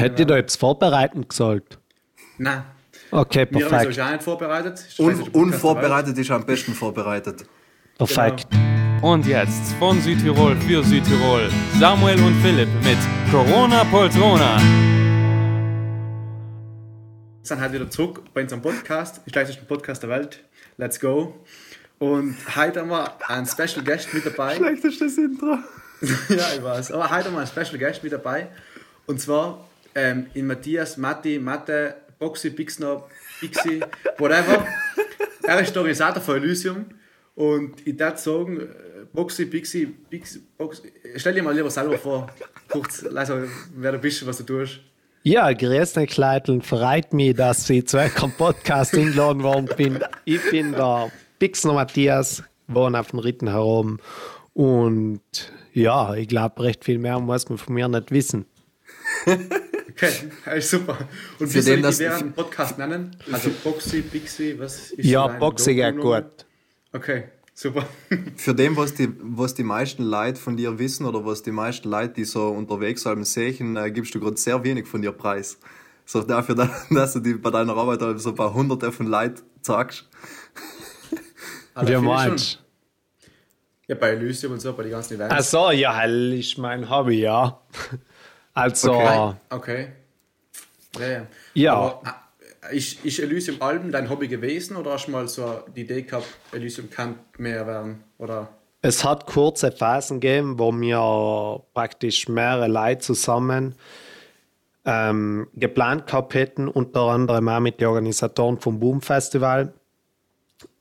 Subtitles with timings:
[0.00, 1.78] Hätte ich da jetzt vorbereiten gesagt?
[2.38, 2.62] Nein.
[3.10, 4.00] Okay, Wir haben uns perfekt.
[4.00, 4.86] auch nicht vorbereitet.
[4.98, 7.44] Un unvorbereitet ist am besten vorbereitet.
[7.98, 8.46] Perfekt.
[9.02, 12.96] Und jetzt von Südtirol für Südtirol Samuel und Philipp mit
[13.30, 14.56] Corona Poltrona.
[17.36, 19.20] Wir sind heute wieder zurück bei unserem Podcast.
[19.26, 20.42] Ich schlechteste Podcast der Welt.
[20.78, 21.34] Let's go.
[21.98, 24.56] Und heute haben wir einen Special Guest mit dabei.
[24.56, 25.58] Schlechtestes Intro.
[26.30, 26.90] ja, ich weiß.
[26.92, 28.48] Aber heute haben wir einen Special Guest mit dabei.
[29.06, 33.04] Und zwar ähm, in Matthias, Matti, Mathe, Boxy, Bixner,
[33.40, 33.80] Bixi,
[34.18, 34.66] whatever.
[35.42, 36.86] er ist der Organisator von Elysium.
[37.34, 38.66] Und ich darf sagen, äh,
[39.12, 40.92] Boxy, Bixi, Bixi, Boxy.
[41.16, 42.30] Stell dir mal lieber selber vor.
[42.68, 44.80] Kurz, also, wer du bist, was du tust.
[45.22, 46.60] Ja, grüß dich, Kleidl.
[46.62, 49.98] Freut mich, dass ich zu eurem Podcast eingeladen worden bin.
[50.24, 53.98] Ich bin der Pixner Matthias, wohne auf dem Ritten herum.
[54.54, 55.20] Und
[55.72, 58.46] ja, ich glaube, recht viel mehr muss man von mir nicht wissen.
[59.90, 60.12] Okay,
[60.44, 60.98] alles super.
[61.38, 63.16] Und Für wie soll den ich das- dem Podcast nennen?
[63.32, 66.22] Also Boxy, Bixi, was ist Ja, dein Boxing geht Logo-Nummer?
[66.22, 66.46] gut.
[66.92, 67.86] Okay, super.
[68.36, 71.88] Für den, was die, was die meisten Leute von dir wissen oder was die meisten
[71.88, 75.58] Leute, die so unterwegs sind, sehen, äh, gibst du gerade sehr wenig von dir preis.
[76.04, 79.06] So dafür, da- dass du die bei deiner Arbeit halt so ein paar hunderte von
[79.06, 80.08] Leuten sagst.
[81.74, 82.60] Meinst schon.
[83.88, 85.34] Ja, bei Elysium und so, bei den ganzen Events.
[85.36, 87.60] Ach so, ja, hell ist mein Hobby, ja.
[88.54, 89.34] Also, Okay.
[89.50, 89.88] Okay.
[90.98, 91.26] Ja, ja.
[91.54, 91.74] Ja.
[91.74, 92.02] Aber,
[92.70, 96.02] äh, ist, ist Elysium Alben dein Hobby gewesen oder hast du mal so die Idee
[96.02, 98.04] gehabt, Elysium kann mehr werden?
[98.18, 98.48] Oder?
[98.82, 103.74] es hat kurze Phasen gegeben, wo wir praktisch mehrere Leute zusammen
[104.84, 109.74] ähm, geplant gehabt hätten, unter anderem auch mit den Organisatoren vom Boom Festival,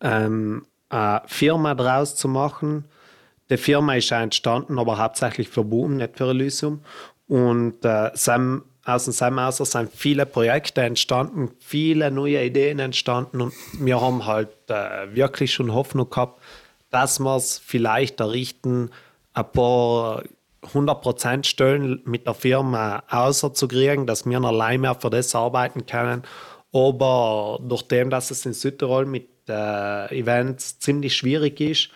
[0.01, 2.85] ähm, eine Firma draus zu machen.
[3.49, 6.81] Die Firma ist entstanden, aber hauptsächlich für Boom, nicht für Elysium.
[7.29, 13.39] Und äh, Sam, aus dem Sam heraus sind viele Projekte entstanden, viele neue Ideen entstanden
[13.39, 16.41] und wir haben halt äh, wirklich schon Hoffnung gehabt,
[16.89, 18.89] dass wir es vielleicht errichten,
[19.33, 20.23] ein paar
[20.73, 26.23] 100% Stellen mit der Firma außerzukriegen, dass wir allein mehr für das arbeiten können.
[26.73, 31.89] Aber nachdem, dass es in Südtirol mit äh, Events ziemlich schwierig ist,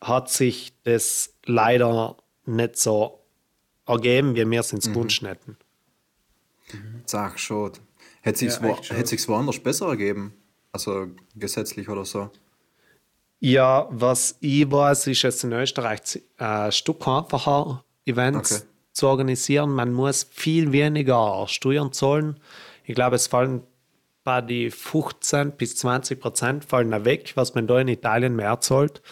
[0.00, 2.16] hat sich das leider
[2.46, 3.21] nicht so
[3.86, 5.56] ergeben, wie wir es ins Wunsch hätten.
[7.06, 7.72] Sag schon.
[8.22, 8.96] Hätte sich's, Ja, wo, echt schon.
[8.96, 10.32] hätte sich's woanders besser ergeben?
[10.72, 12.30] Also gesetzlich oder so.
[13.40, 18.64] Ja, was ich weiß, ist es in Österreich ein Stück einfacher, Events Okay.
[18.92, 19.70] zu organisieren.
[19.74, 22.38] Man muss viel weniger Steuern zahlen.
[22.84, 23.62] Ich glaube, es fallen
[24.24, 28.60] bei die 15 bis 20 Prozent fallen da weg, was man da in Italien mehr
[28.60, 29.02] zahlt.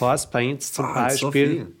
[0.00, 1.76] Heißt bei uns zum Ah, Beispiel.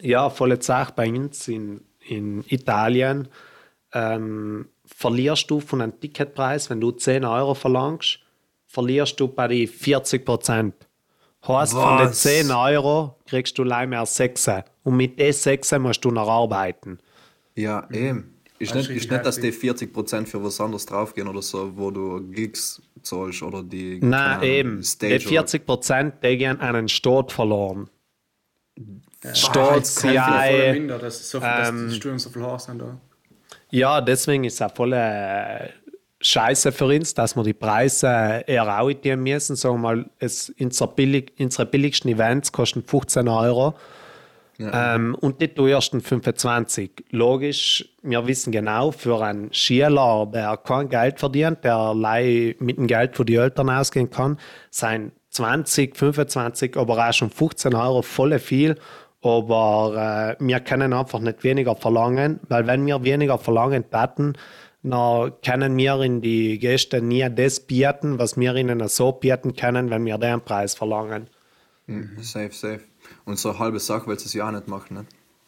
[0.00, 3.28] Ja, voll jetzt auch bei uns in, in Italien,
[3.92, 8.20] ähm, verlierst du von einem Ticketpreis, wenn du 10 Euro verlangst,
[8.66, 10.74] verlierst du bei die 40 Prozent.
[11.46, 12.22] Heißt, von den Was?
[12.22, 14.50] 10 Euro kriegst du leider mehr 6.
[14.82, 16.98] Und mit den 6 musst du noch arbeiten.
[17.54, 18.36] Ja, eben.
[18.58, 19.90] Ist Das nicht, ist nicht, dass die heftig.
[19.94, 24.00] 40% für was anderes draufgehen oder so, wo du Gigs zahlst oder die.
[24.00, 24.82] Nein, eben.
[24.82, 27.90] Stage die 40 Prozent, die gehen den Staat verloren.
[30.72, 32.80] Minder, dass, so viel, dass ähm, die Steuern so viel hoch sind.
[32.80, 32.96] Da.
[33.70, 35.68] Ja, deswegen ist es auch voll äh,
[36.20, 39.56] scheiße für uns, dass wir die Preise eher auditieren müssen.
[39.56, 43.74] Sagen wir mal, es, unsere, billig, unsere billigsten Events kosten 15 Euro
[44.58, 47.04] ähm, und die teuersten 25.
[47.10, 52.86] Logisch, wir wissen genau, für einen Schüler, der kein Geld verdient, der allein mit dem
[52.86, 54.38] Geld für die Eltern ausgehen kann,
[54.70, 58.76] sind 20, 25, aber auch schon 15 Euro voll viel.
[59.26, 64.34] Aber äh, wir können einfach nicht weniger verlangen, weil wenn wir weniger verlangen taten,
[64.82, 69.90] dann können wir in die Gäste nie das bieten, was wir ihnen so bieten können,
[69.90, 71.28] wenn wir den Preis verlangen.
[72.20, 72.80] Safe, safe.
[73.24, 75.06] Und so eine halbe Sache willst du es ja auch nicht machen, ne?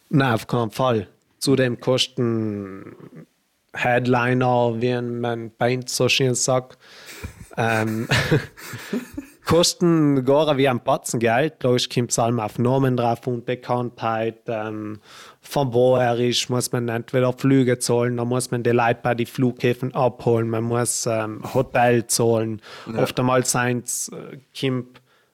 [0.09, 1.07] Nein, auf keinen Fall.
[1.37, 3.25] Zudem kosten
[3.73, 6.77] Headliner, wie man uns so schön sagt,
[7.55, 8.07] ähm,
[9.49, 11.63] kosten gar wie ein Batzen Geld.
[11.63, 14.41] Logisch kommt es allem auf Namen drauf und Bekanntheit.
[14.45, 14.99] Ähm,
[15.41, 19.15] von wo er ist, muss man entweder Flüge zahlen, dann muss man die Leute bei
[19.15, 22.61] den Flughäfen abholen, man muss ähm, Hotel zahlen.
[22.95, 24.71] Oft einmal sein es, äh,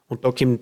[0.07, 0.61] und da kommt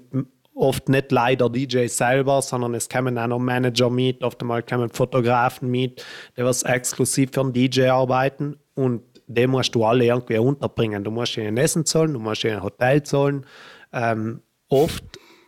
[0.55, 4.89] oft nicht leider DJ selber, sondern es kommen auch noch Manager mit, oft einmal kommen
[4.89, 6.03] Fotografen mit,
[6.37, 11.03] die was exklusiv für einen DJ arbeiten und den musst du alle irgendwie unterbringen.
[11.03, 13.45] Du musst ihnen Essen zahlen, du musst ihnen ein Hotel zahlen.
[13.91, 15.03] Ähm, oft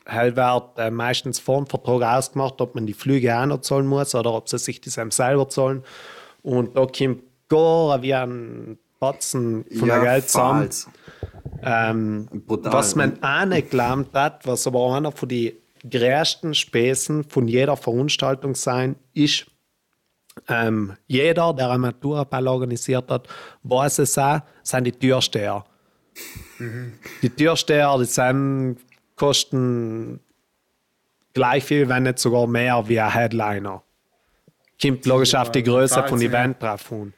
[0.08, 3.88] halt wird äh, meistens vor dem Vertrag ausgemacht, ob man die Flüge auch noch zahlen
[3.88, 5.84] muss oder ob sie sich das selber zahlen.
[6.42, 10.70] Und da kommt gar wie ein Batzen von der Geld zusammen.
[11.62, 15.54] Ähm, was man auch nicht gelernt hat, was aber einer von den
[15.90, 19.48] größten Späßen von jeder Veranstaltung sein, ist,
[20.48, 23.28] ähm, jeder, der einen Maturaball organisiert hat,
[23.64, 25.64] weiß es auch, sind die Türsteher.
[27.22, 28.78] Die Türsteher, die sind,
[29.16, 30.20] kosten
[31.34, 33.84] gleich viel, wenn nicht sogar mehr wie ein Headliner.
[34.82, 36.22] Kommt logisch auf die Größe von.
[36.22, 37.14] Event drauf an.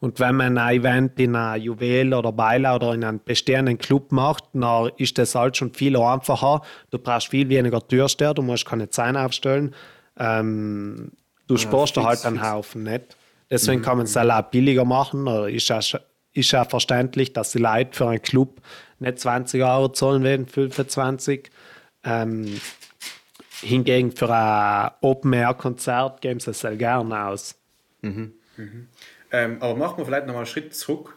[0.00, 4.12] Und wenn man ein Event in einem Juwel oder Beile oder in einem bestehenden Club
[4.12, 6.60] macht, dann ist das halt schon viel einfacher.
[6.90, 9.74] Du brauchst viel weniger Türsteher, du musst keine Zähne aufstellen.
[10.18, 11.12] Ähm,
[11.46, 12.42] du sparst dir fix, halt einen.
[12.42, 13.16] Haufen nicht.
[13.50, 15.28] Deswegen kann man es auch billiger machen.
[15.28, 16.00] Oder ist auch,
[16.32, 18.60] ist auch verständlich, dass die Leute für einen Club
[18.98, 21.50] nicht 20 Euro zahlen werden, 25.
[22.04, 22.60] Ähm,
[23.60, 27.56] hingegen für ein Open-Air-Konzert geben sie es sehr gerne aus.
[29.30, 31.16] Ähm, aber machen wir vielleicht nochmal einen Schritt zurück.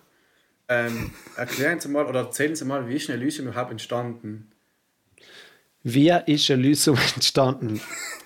[0.70, 4.52] Ähm, erklären Sie mal oder erzählen Sie mal, wie ist ein Elysium überhaupt entstanden?
[5.90, 7.80] Wie ist Elysium entstanden?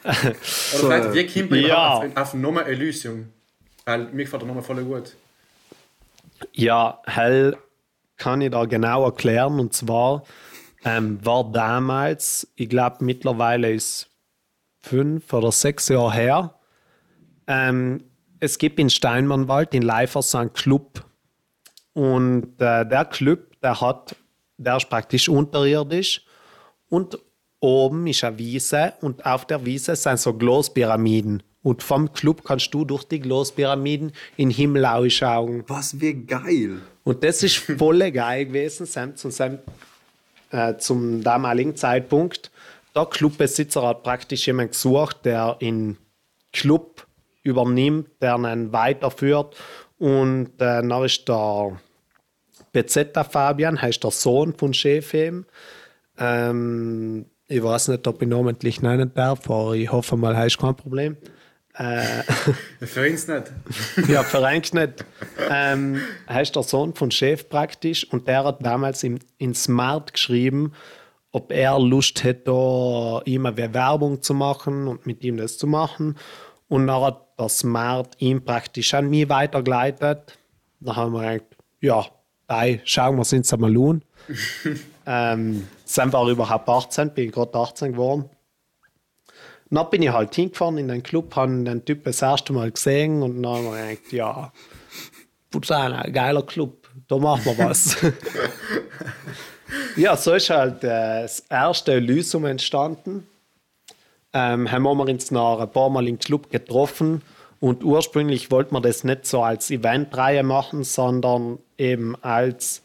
[0.04, 1.94] Oder So, vielleicht, wie kommt man ja.
[1.94, 3.30] auf, auf Namen Elysium?
[3.86, 5.16] Weil mir gefällt der Name voll gut.
[6.54, 7.56] Ja, hell
[8.18, 9.60] kann ich da genau erklären.
[9.60, 10.24] Und zwar
[10.84, 14.10] ähm, war damals, ich glaube mittlerweile ist
[14.80, 16.56] fünf oder sechs Jahre her,
[17.46, 18.04] ähm,
[18.40, 21.06] es gibt in Steinmannwald in Leifers einen Club.
[21.94, 24.16] Und äh, der Club, der hat,
[24.58, 26.26] der ist praktisch unterirdisch.
[26.90, 27.20] Und
[27.62, 31.44] oben ist eine Wiese und auf der Wiese sind so Glospyramiden.
[31.64, 35.64] Und vom Club kannst du durch die Glospyramiden in den Himmel ausschauen.
[35.68, 36.82] Was wie geil.
[37.04, 39.60] Und das ist voll geil gewesen, Sam, zum, Sam,
[40.50, 42.52] äh, zum damaligen Zeitpunkt.
[42.96, 45.98] Der Clubbesitzer hat praktisch jemanden gesucht, der in
[46.52, 47.06] Club
[47.44, 49.56] übernimmt, der ihn weiterführt.
[50.00, 51.80] Und äh, dann ist der
[52.72, 55.46] Bezetta Fabian, heißt der Sohn von Chef eben.
[56.18, 60.76] Ähm, ich weiß nicht, ob ich namentlich nennen darf, aber ich hoffe mal, heißt kein
[60.76, 61.18] Problem.
[62.82, 63.52] Für uns nicht.
[64.10, 65.06] Ja, für eigentlich nicht.
[65.50, 70.14] Ähm, er ist der Sohn von Chef praktisch und der hat damals im, in Smart
[70.14, 70.74] geschrieben,
[71.32, 75.66] ob er Lust hätte, da ihm eine Werbung zu machen und mit ihm das zu
[75.66, 76.18] machen.
[76.68, 80.38] Und dann hat der Smart ihm praktisch an mich weitergeleitet.
[80.82, 82.06] Dann haben wir gedacht, ja,
[82.50, 84.04] hey, schauen wir uns einmal an.
[85.12, 88.30] ähm, sind wir überhaupt 18, bin gerade 18 geworden.
[89.70, 93.22] Dann bin ich halt hingefahren in den Club, habe den Typ das erste Mal gesehen
[93.22, 94.54] und dann habe ich gedacht, ja,
[95.50, 97.98] Puzana, geiler Club, da machen wir was.
[99.98, 103.28] ja, so ist halt äh, das erste Elysium entstanden.
[104.34, 107.22] Ähm, haben wir uns noch ein paar Mal im Club getroffen
[107.60, 112.82] und ursprünglich wollten wir das nicht so als Eventreihe machen, sondern eben als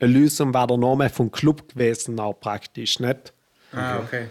[0.00, 3.32] Elysium war der Name vom Club gewesen, auch praktisch, nicht?
[3.72, 4.26] Ah, okay.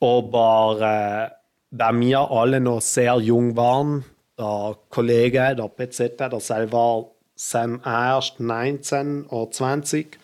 [0.00, 1.34] Aber äh,
[1.70, 4.04] da wir alle noch sehr jung waren,
[4.38, 10.18] der Kollege, der PZ, der selber sind erst 19 oder 20,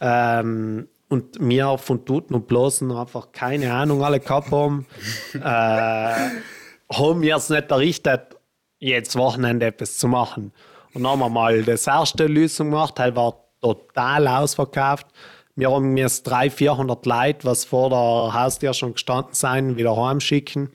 [0.00, 4.86] ähm, und wir von Tuten und Bloßen einfach keine Ahnung alle gehabt haben,
[5.34, 8.36] äh, haben wir es nicht errichtet,
[8.78, 10.52] jetzt Wochenende etwas zu machen.
[10.94, 15.06] Und dann haben wir mal das erste Lösung gemacht, halt war total ausverkauft.
[15.56, 20.70] Wir haben jetzt 300, 400 Leute, was vor der Haustür schon gestanden sein, wieder heimschicken.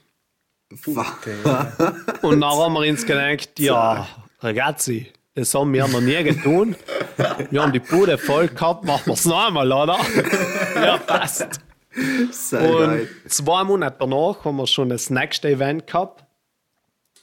[2.21, 4.07] Und dann haben wir uns gedacht, ja,
[4.39, 6.75] Ragazzi, das haben wir noch nie getan.
[7.49, 9.97] Wir haben die Bude voll gehabt, machen wir es noch einmal, oder?
[10.75, 11.59] ja, passt.
[12.31, 13.07] Sehr Und geil.
[13.27, 16.25] zwei Monate danach haben wir schon das nächste Event gehabt.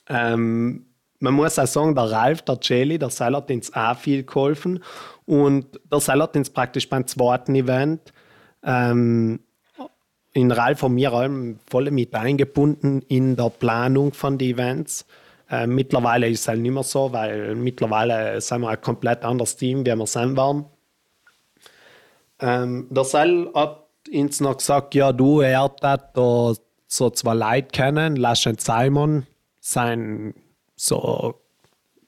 [0.09, 0.87] Ähm,
[1.21, 4.83] man muss auch sagen, der Ralf, der Jelly, der Seil hat uns auch viel geholfen.
[5.27, 8.13] Und der Seil hat uns praktisch beim zweiten Event
[8.63, 9.41] ähm,
[10.33, 15.07] in Ralf haben wir allem voll mit eingebunden in der Planung von den Events.
[15.51, 19.57] Äh, mittlerweile ist es halt nicht mehr so, weil mittlerweile sind wir ein komplett anderes
[19.57, 20.67] Team, wie wir sein waren.
[22.39, 26.55] Ähm, der Seil hat uns noch gesagt, ja, du, er hat da
[26.87, 29.27] so zwei Leute kennen, Laschen Simon,
[29.59, 30.35] sein
[30.81, 31.35] so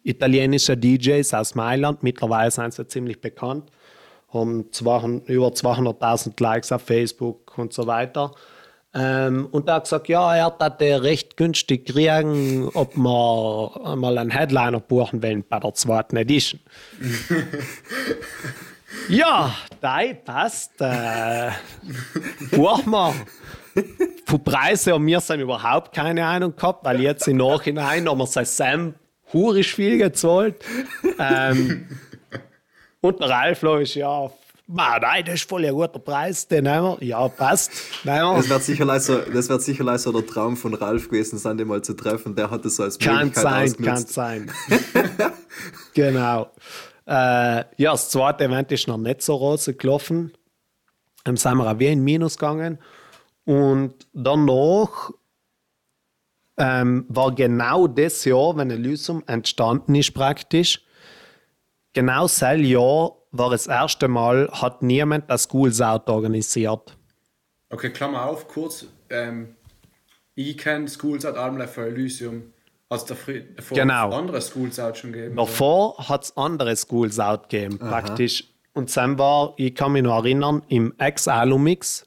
[0.03, 3.71] italienische DJs aus Mailand, mittlerweile sind sie ziemlich bekannt,
[4.33, 8.33] haben 200, über 200.000 Likes auf Facebook und so weiter.
[8.95, 14.19] Ähm, und er hat gesagt, ja, er hat das recht günstig kriegen, ob wir mal
[14.19, 16.61] einen Headliner buchen wollen bei der zweiten Edition.
[19.09, 20.81] ja, da passt.
[20.81, 21.51] Äh,
[22.51, 23.15] buchen wir.
[24.27, 28.27] Von Preise haben wir dann überhaupt keine Ahnung gehabt, weil jetzt im Nachhinein haben wir
[28.27, 28.95] seit Sam
[29.33, 30.57] hurisch viel gezahlt.
[31.19, 31.89] ähm,
[33.01, 34.31] und der Ralf ist ja,
[34.67, 37.07] "Ma, nein, das ist voll ein guter Preis, den nehmen wir.
[37.07, 37.73] Ja, passt.
[38.05, 38.51] Nehmen Das wir.
[38.51, 41.83] wird sicher so, das wird sicher so der Traum von Ralf gewesen sein, den mal
[41.83, 42.35] zu treffen.
[42.37, 44.53] Der hat das so als Kann Möglichkeit sein, kann sein.
[45.95, 46.51] genau.
[47.07, 50.33] Äh, ja, das zweite Event ist noch nicht so rosig gelaufen.
[51.25, 52.79] Dann sind wir auch wie in Minus gegangen.
[53.45, 55.11] Und danach
[56.57, 60.85] ähm, war genau das Jahr, wenn Elysium entstanden ist praktisch,
[61.93, 66.97] genau das Jahr war das erste Mal, hat niemand das Schools Out organisiert.
[67.71, 68.87] Okay, Klammer auf, kurz.
[69.09, 69.57] Ähm,
[70.35, 72.53] ich kenne Schools Out Almley für Elysium.
[72.89, 74.13] Also davor, davor Genau.
[74.13, 75.37] andere Schools Out schon gegeben.
[75.37, 78.45] Davor hat es andere Schools Out gegeben, praktisch.
[78.75, 82.07] Und dann war, ich kann mich noch erinnern, im Ex-Alumix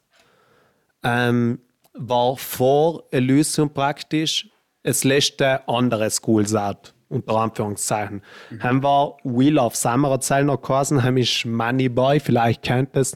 [1.06, 1.60] ähm,
[1.94, 4.48] war vor Elysium praktisch
[4.82, 8.22] das letzte andere Schools Out, unter Anführungszeichen.
[8.60, 13.14] Haben wir Wheel of Summer erzählt noch geheißen, haben ist Moneyboy, vielleicht kennt ihr es,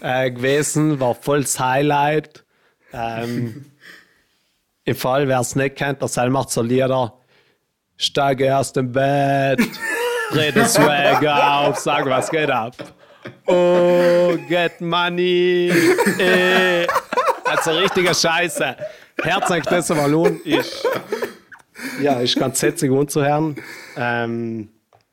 [0.00, 2.44] äh, gewesen, war volles Highlight.
[2.92, 3.66] Ähm,
[4.84, 7.14] Im Fall, wer es nicht kennt, der Sel macht so Lieder.
[7.96, 9.60] Steige aus dem Bett,
[10.30, 12.74] dreh den Swag auf, sag, was geht ab.
[13.46, 15.72] Oh, get money.
[16.18, 16.86] Eh.
[17.56, 18.76] Also richtige Scheiße.
[19.22, 20.84] Herzlich das Ballon ist.
[22.02, 23.56] Ja, ist ganz hetzig unzuhören.
[23.96, 24.68] Ähm,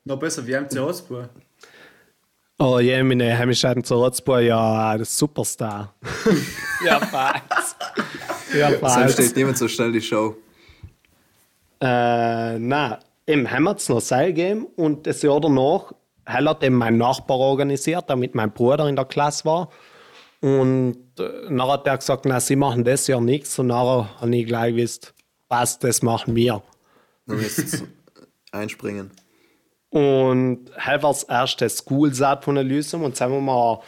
[0.05, 1.29] Noch besser wie MC Hotspur.
[2.59, 5.93] oh, jemine, Hemmischeiden zu Rotzburg, ja, das Superstar.
[6.85, 7.75] ja, was?
[8.55, 9.13] Ja, Sonst was?
[9.13, 10.35] steht niemand so schnell die Show.
[11.79, 15.93] Äh, na, im haben wir es noch Seil gegeben und das Jahr danach
[16.25, 19.69] hat eben mein Nachbar organisiert, der mit meinem Bruder in der Klasse war.
[20.41, 23.57] Und äh, nachher hat er gesagt, na, sie machen das Jahr nichts.
[23.59, 25.13] Und nachher habe ich gleich gewusst,
[25.47, 26.63] was, das machen wir.
[27.27, 27.83] Dann müsst
[28.51, 29.11] einspringen.
[29.91, 33.81] Und halt war das erste Schoolsaat von Elysium und sagen wir mal,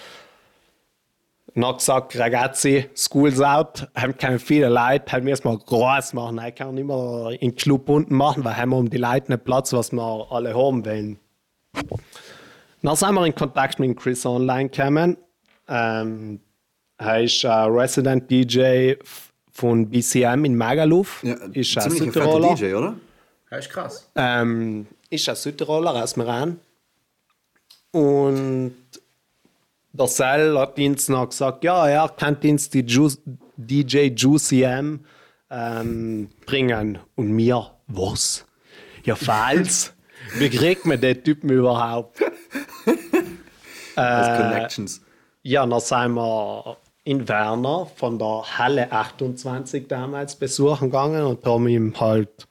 [1.56, 6.42] noch gesagt, Ragazzi, School's out, haben keine viele Leute, haben wir es mal groß machen.
[6.48, 9.44] Ich kann nicht mehr in Club unten machen, weil haben wir um die Leute nicht
[9.44, 11.20] Platz, was wir alle haben wollen.
[12.82, 15.18] Dann sind wir in Kontakt mit Chris Online gekommen.
[15.68, 16.40] Ähm,
[16.98, 18.94] er ist äh, Resident DJ
[19.52, 21.24] von BCM in Magaluf.
[21.24, 22.56] Ja, ist ein Südtiroler.
[22.56, 22.96] DJ, oder?
[23.52, 24.10] Ja, ist krass.
[24.16, 26.60] Ähm, ist ein Südtiroler aus Meran.
[27.92, 28.76] Und
[29.92, 33.10] der Sel hat uns noch gesagt, ja, er kann uns die Ju
[33.56, 35.06] DJ Juicy M
[35.52, 36.98] ähm, bringen.
[37.16, 38.46] Und mir, was?
[39.04, 39.94] Ja, falls.
[40.36, 42.20] Wie kriegt man den Typen überhaupt?
[43.96, 45.02] Als Connections.
[45.44, 51.68] Ja, dann sind wir in Werner von der Halle 28 damals besuchen gegangen und haben
[51.68, 52.48] ihm halt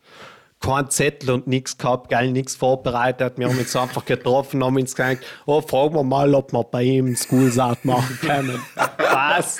[0.60, 3.38] keinen Zettel und nichts gehabt, geil, nichts vorbereitet.
[3.38, 6.82] Wir haben uns einfach getroffen, haben uns gesagt, oh, fragen wir mal, ob wir bei
[6.82, 8.60] ihm Schoolsaat machen können.
[8.98, 9.58] Was?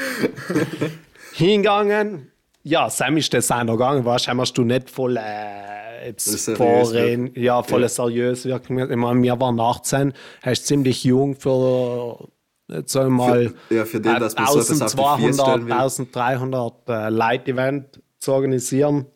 [1.32, 2.30] Hingegangen,
[2.62, 7.32] ja, Sam ist das auch noch gegangen, du, hast du nicht voll äh, jetzt vorreden,
[7.34, 7.88] ja, voll Ja.
[7.88, 8.78] seriös wirken.
[8.78, 10.12] Ich meine, wir waren 18,
[10.42, 12.28] er ist ziemlich jung für,
[12.72, 15.66] jetzt einmal, Für- ja, für den, dass man so etwas auf die Vier 1200, stellen
[15.66, 15.72] will.
[15.72, 19.06] 1300 äh, Leute-Event zu organisieren.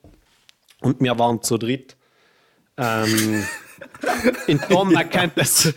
[0.82, 1.96] Und wir waren zu dritt.
[2.76, 3.44] Ähm,
[4.46, 5.72] in Tomba kennt es.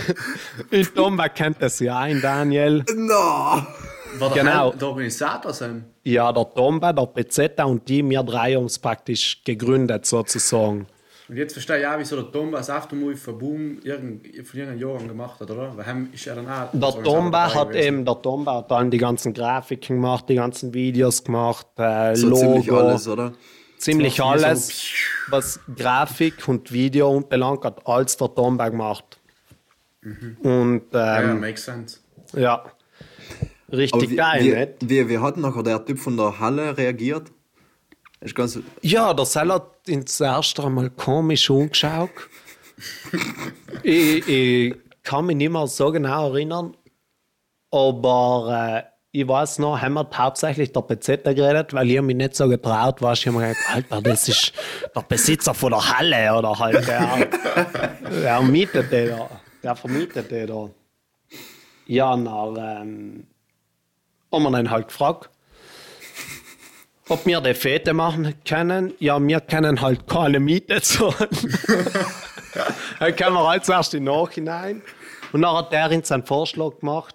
[0.70, 2.84] in Tomba kennt es ja ein Daniel.
[2.94, 3.62] No!
[4.18, 4.72] War der, Genau.
[4.72, 5.84] Der Organisator sein?
[6.04, 10.86] Ja, der Tomba, der Pezzetta und die, wir drei haben es praktisch gegründet sozusagen.
[11.26, 14.78] Und jetzt verstehe ich auch, wieso der Tomba das Aftermovie von Boom irgend, von irgendeinem
[14.78, 15.74] Jahr gemacht hat, oder?
[15.74, 16.72] Weil heim ist er dann auch.
[16.72, 17.86] als Der Tomba dabei hat gewesen.
[17.86, 22.28] eben, der Tomba hat dann die ganzen Grafiken gemacht, die ganzen Videos gemacht, äh, So
[22.28, 23.32] Logo, ziemlich alles, oder?
[23.78, 24.92] ziemlich alles,
[25.28, 29.18] was Grafik und Video unbelangt hat, alles der Tomba gemacht.
[30.42, 32.00] Und Ja, ja, ähm, makes sense.
[32.36, 32.62] ja,
[33.72, 34.72] richtig wie, geil, wie, nicht?
[34.80, 37.32] wie, wie hat nachher der Typ von der Halle reagiert?
[38.24, 42.08] Ist ganz, Ja, der Sel hat ins erste Mal komisch umgeschaut.
[43.82, 46.74] ich, ich kann mich nicht mehr so genau erinnern,
[47.70, 52.34] aber äh, ich weiß noch, haben wir hauptsächlich der Bezeta geredet, weil ich mich nicht
[52.34, 53.12] so getraut war.
[53.12, 54.52] Ich habe mir gedacht, Alter, das ist
[54.96, 57.28] der Besitzer von der Halle oder halt der,
[58.10, 59.30] der mietet den da,
[59.62, 60.70] der vermietet den da.
[61.86, 63.26] Ja, na, ähm,
[64.32, 65.28] haben wir dann halt gefragt,
[67.08, 68.94] ob wir die Fete machen können.
[68.98, 71.14] Ja, wir können halt keine Miete zahlen.
[72.98, 74.82] dann können wir halt zuerst im Nachhinein.
[75.32, 77.14] Und dann hat der uns einen Vorschlag gemacht,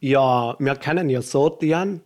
[0.00, 2.00] ja, wir können ja so tun,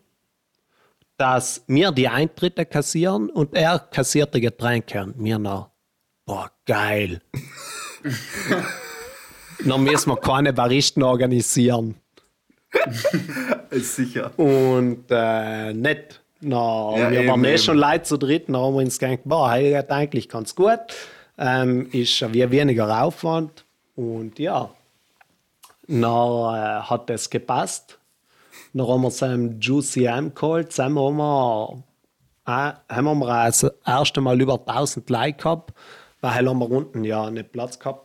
[1.16, 5.70] dass wir die Eintritte kassieren und er kassiert die Getränke und wir noch.
[6.26, 7.20] boah, geil.
[9.64, 11.94] Dann müssen wir keine Baristen organisieren.
[13.70, 14.36] Ist sicher.
[14.38, 16.23] Und äh, nicht.
[16.44, 19.20] Na, Ja, wir eben, waren eh schon Leute zu dritt, dann haben wir uns gedacht,
[19.24, 20.78] boah, hey, geht eigentlich ganz gut.
[21.38, 23.64] Ähm, ist wie weniger Aufwand.
[23.96, 24.70] Und ja,
[25.88, 27.98] dann äh, hat das gepasst.
[28.72, 30.72] Dann haben wir seinem Juicy M geholt.
[30.72, 31.82] Zusammen haben wir,
[32.46, 35.72] äh, haben wir das erste Mal über 1000 Leute gehabt,
[36.20, 38.04] weil haben wir unten ja nicht Platz gehabt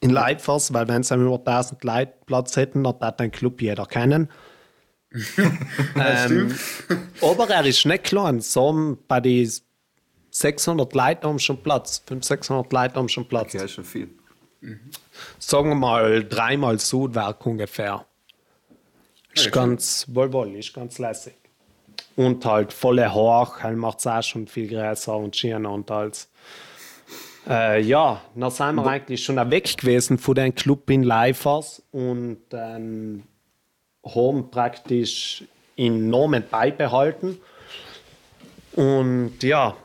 [0.00, 3.86] in Leitfers, weil wenn sie über 1000 Leute Platz hätten, dann hat den Club jeder
[3.86, 4.28] kennen.
[5.96, 6.54] ähm,
[7.20, 8.40] aber er ist nicht klein.
[8.40, 9.50] So bei den
[10.30, 11.98] 600 Leuten haben schon Platz.
[12.06, 13.52] 500, 600 Leute haben schon Platz.
[13.52, 14.08] Ja, ist schon viel.
[15.38, 18.06] Sagen wir mal dreimal Sudwerk ungefähr.
[19.34, 21.34] Ist Ja, ganz wohl, wohl, ist ganz lässig.
[22.16, 26.28] Und halt volle hoch, halt macht es auch schon viel größer und schöner und alles.
[27.48, 32.42] Äh, ja, dann sind wir eigentlich schon weg gewesen von dem Club in Leifers und
[32.52, 33.24] ähm,
[34.04, 35.44] haben praktisch
[35.76, 37.38] in Namen beibehalten.
[38.74, 39.76] Und ja,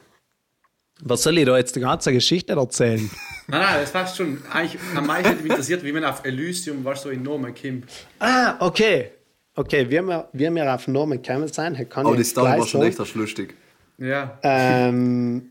[1.02, 3.10] was soll ich da jetzt die ganze Geschichte erzählen?
[3.50, 6.84] Nein, nein, das war schon eigentlich am meisten hat mich interessiert, wie man auf Elysium,
[6.84, 7.86] was so in Nomen kommt.
[8.20, 9.12] Ah, okay.
[9.56, 12.68] Okay, wie wir, wie wir auf Namen gekommen sind, kann Aber ich die Story war
[12.68, 13.56] schon echt lustig.
[13.98, 14.38] Ja.
[14.44, 15.50] Ähm,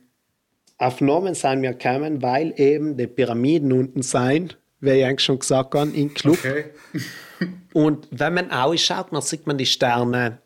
[0.77, 5.39] auf Namen sind wir gekommen, weil eben die Pyramiden unten sind, wie ich eigentlich schon
[5.39, 6.39] gesagt habe, im Club.
[6.39, 6.67] Okay.
[7.75, 10.39] Und wenn man ausschaut, dann sieht man die Sterne.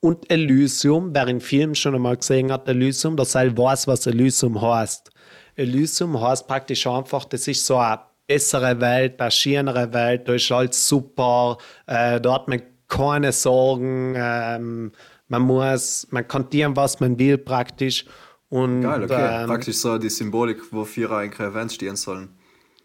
[0.00, 4.60] Und Elysium, wer im Film schon einmal gesehen hat, Elysium, der soll weiß, was Elysium
[4.60, 5.10] heißt.
[5.56, 10.50] Elysium heißt praktisch einfach, das ist so eine bessere Welt, eine schönere Welt, da ist
[10.50, 14.92] alles super, äh, da hat man keine Sorgen, ähm,
[15.28, 18.04] man muss, man kann tun, was man will praktisch.
[18.48, 19.42] Und, Geil, okay.
[19.42, 22.28] ähm, Praktisch so die Symbolik, wofür eigentlich Events stehen sollen.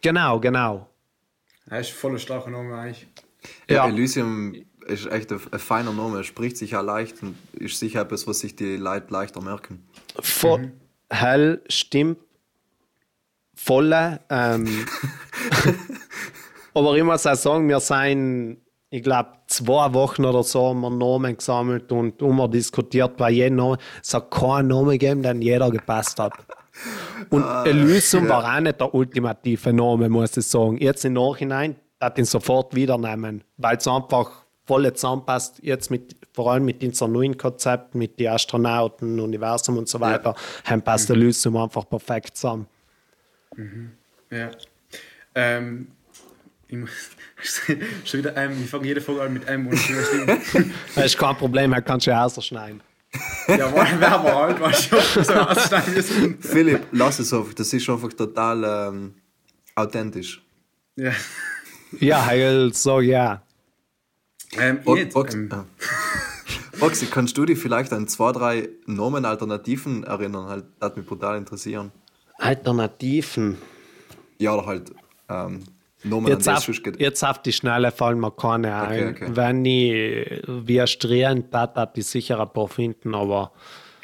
[0.01, 0.88] Genau, genau.
[1.69, 3.07] Er ist voller starker Name eigentlich.
[3.69, 3.87] Ja.
[3.87, 4.55] Elysium
[4.87, 8.39] ist echt ein, ein feiner Name, spricht sich ja leicht und ist sicher etwas, was
[8.39, 9.83] sich die Leute leichter merken.
[10.19, 10.71] Voll,
[11.09, 12.17] hell, stimmt.
[13.53, 14.21] Volle.
[14.29, 14.67] Ähm,
[16.73, 18.57] aber ich muss auch sagen, wir sind,
[18.89, 23.57] ich glaube, zwei Wochen oder so haben wir Namen gesammelt und immer diskutiert bei jedem
[23.57, 23.77] Namen.
[24.01, 26.33] Es hat keinen Namen gegeben, den jeder gepasst hat.
[27.29, 30.77] Und Elysium war auch nicht der ultimative Name, muss ich sagen.
[30.77, 35.59] Jetzt im Nachhinein hat ihn sofort wieder nehmen, weil es einfach voll zusammenpasst.
[35.61, 40.35] Jetzt mit, vor allem mit unserem neuen Konzept, mit den Astronauten, Universum und so weiter,
[40.63, 42.67] haben passt Elysium einfach perfekt zusammen.
[44.29, 44.51] Ja.
[45.35, 45.87] Ähm,
[46.67, 47.11] ich muss,
[48.05, 48.63] schon wieder M.
[48.63, 49.79] Ich fange jede Folge an mit M und
[50.95, 52.81] Das ist kein Problem, er kann schon rausschneiden.
[53.47, 56.39] Ja, wollen wir halt, was ich hoffe, so aussteigen müssen.
[56.39, 59.15] Philipp, lass es einfach, das ist einfach total ähm,
[59.75, 60.41] authentisch.
[60.95, 61.11] Ja.
[61.99, 63.41] Ja, heil, so ja.
[64.57, 66.77] Ähm, Bo jetzt, Box ähm, äh.
[66.79, 70.47] Boxy, kannst du dich vielleicht an zwei, drei Nomen-Alternativen erinnern?
[70.47, 71.91] Halt, das hat mich brutal interessieren.
[72.37, 73.57] Alternativen.
[74.37, 74.91] Ja, oder halt
[75.27, 75.63] ähm,
[76.03, 79.09] Nomen, Jetzt auf, jetzt auf die Schnelle fallen mir keine ein.
[79.09, 79.27] okay.
[79.31, 83.51] Wenn ich wie strehend da, hat ich sicher ein paar finden, aber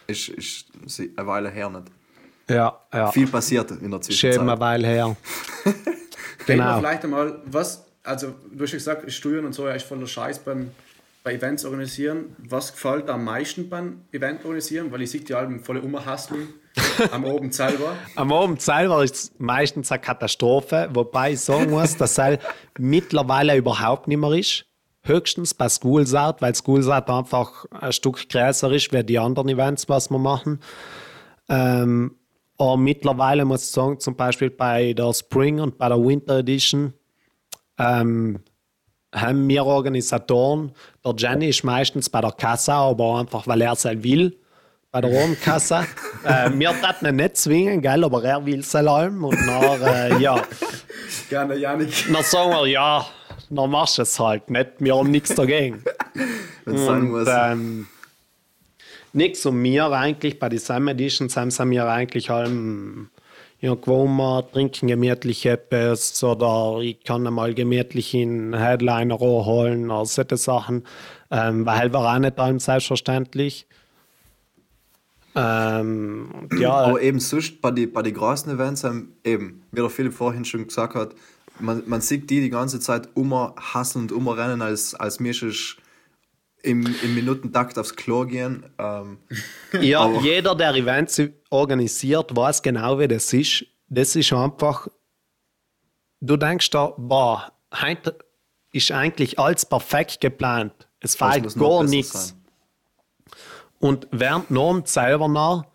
[0.08, 0.68] Ist, ist
[1.16, 1.84] eine Weile her nicht.
[2.50, 3.12] ja, ja.
[3.12, 4.40] Viel passiert in der Schön Zwischenzeit.
[4.42, 5.16] eine Weile her.
[6.46, 6.78] Genau.
[6.78, 10.38] vielleicht einmal, was, also du hast ja gesagt, Steuern und so, ja, ist voller Scheiß
[10.40, 10.70] beim,
[11.26, 12.36] bei Events organisieren.
[12.38, 14.92] Was gefällt am meisten beim Event organisieren?
[14.92, 16.50] Weil ich sehe die Alben voll umhasteln
[17.12, 17.96] am Abend selber.
[18.16, 22.38] Am Abend selber ist es meistens eine Katastrophe, wobei ich sagen muss, dass es
[22.78, 24.66] mittlerweile überhaupt nicht mehr ist.
[25.02, 30.12] Höchstens bei Schoolsart, weil Schoolsart einfach ein Stück größer ist wie die anderen Events, was
[30.12, 30.60] wir machen.
[31.50, 32.16] Ähm,
[32.58, 36.94] aber mittlerweile muss ich sagen, zum Beispiel bei der Spring und bei der Winter Edition
[37.80, 38.42] ähm,
[39.15, 40.71] haben wir Organisatoren,
[41.04, 44.38] der Jenny ist meistens bei der Kasse, aber einfach weil er es halt will,
[44.91, 45.86] bei der Raumkasse.
[46.23, 49.23] äh, wir taten ihn nicht zwingen, gell, aber er will es allem.
[49.23, 50.41] Und dann, äh, ja,
[51.30, 51.89] Gerne, Janik.
[52.12, 53.06] dann sagen wir, ja,
[53.49, 54.71] dann machst du es halt nicht.
[54.80, 55.84] Wir haben nichts dagegen.
[56.65, 57.28] Wenn es sein Und muss.
[57.30, 57.88] ähm,
[59.13, 63.10] nichts und mir eigentlich bei den Summer Editions haben sie mir eigentlich allem
[63.65, 70.38] irgendwo mal trinken gemütlich etwas oder ich kann mal gemütlich in Headliner holen oder solche
[70.38, 70.84] Sachen.
[71.32, 73.67] Ähm, weil war auch nicht allem selbstverständlich.
[75.36, 79.89] Ähm, ja, Aber eben sonst bei den bei die großen Events, ähm, eben, wie der
[79.89, 81.13] Philipp vorhin schon gesagt hat,
[81.60, 85.78] man, man sieht die die ganze Zeit immer hassen und immer rennen, als, als müsstest
[86.65, 88.65] im, im Minutentakt aufs Klo gehen.
[88.78, 89.17] Ähm,
[89.82, 93.65] Ja, jeder, der Events organisiert, weiß genau, wie das ist.
[93.88, 94.88] das ist einfach,
[96.21, 97.51] du denkst da, boah,
[97.82, 98.17] heute
[98.71, 100.73] ist eigentlich alles perfekt geplant.
[100.99, 102.30] Es fehlt gar nichts.
[102.30, 102.41] sein?
[103.80, 105.65] Und während noch selber nach,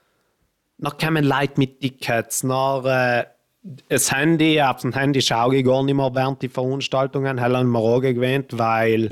[0.79, 3.27] noch kommen Leute mit Tickets, nach äh,
[3.63, 7.79] das Handy, auf dem Handy schaue ich gar nicht mehr während die Veranstaltungen, haben wir
[7.79, 9.11] auch gewöhnt, weil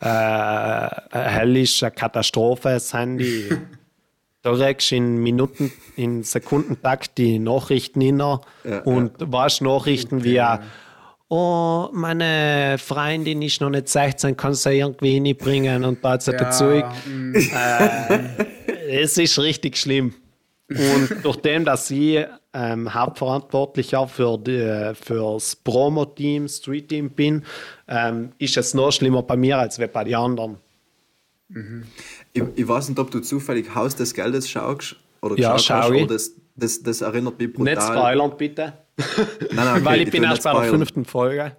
[0.00, 3.48] äh, hell ist eine Katastrophe, das Handy.
[4.42, 4.56] Du
[4.92, 8.40] in Minuten, in Sekundentakt die Nachrichten hin Ja,
[8.84, 10.40] und weißt Nachrichten wie
[11.28, 16.50] Oh, meine Freundin ist noch nicht 16, kannst du sie irgendwie hinbringen und da Ja,
[16.50, 16.86] Zeug.
[17.06, 17.34] mm,
[18.88, 20.14] Es ist richtig schlimm.
[20.70, 27.44] Und nachdem, dass ich ähm, hauptverantwortlicher für die, fürs Promo-Team, Street-Team bin,
[27.88, 30.56] ähm, ist es noch schlimmer bei mir als bei den anderen.
[32.32, 36.06] Ich, ich weiß nicht, ob du zufällig Haus des Geldes schaust oder Ja, schau ich.
[36.06, 37.74] das, das, das erinnert mich brutal.
[37.74, 38.72] Nicht spoilern, bitte.
[38.96, 39.06] Nein,
[39.54, 41.56] nein, okay, Weil ich bin will erst bei der fünften Folge.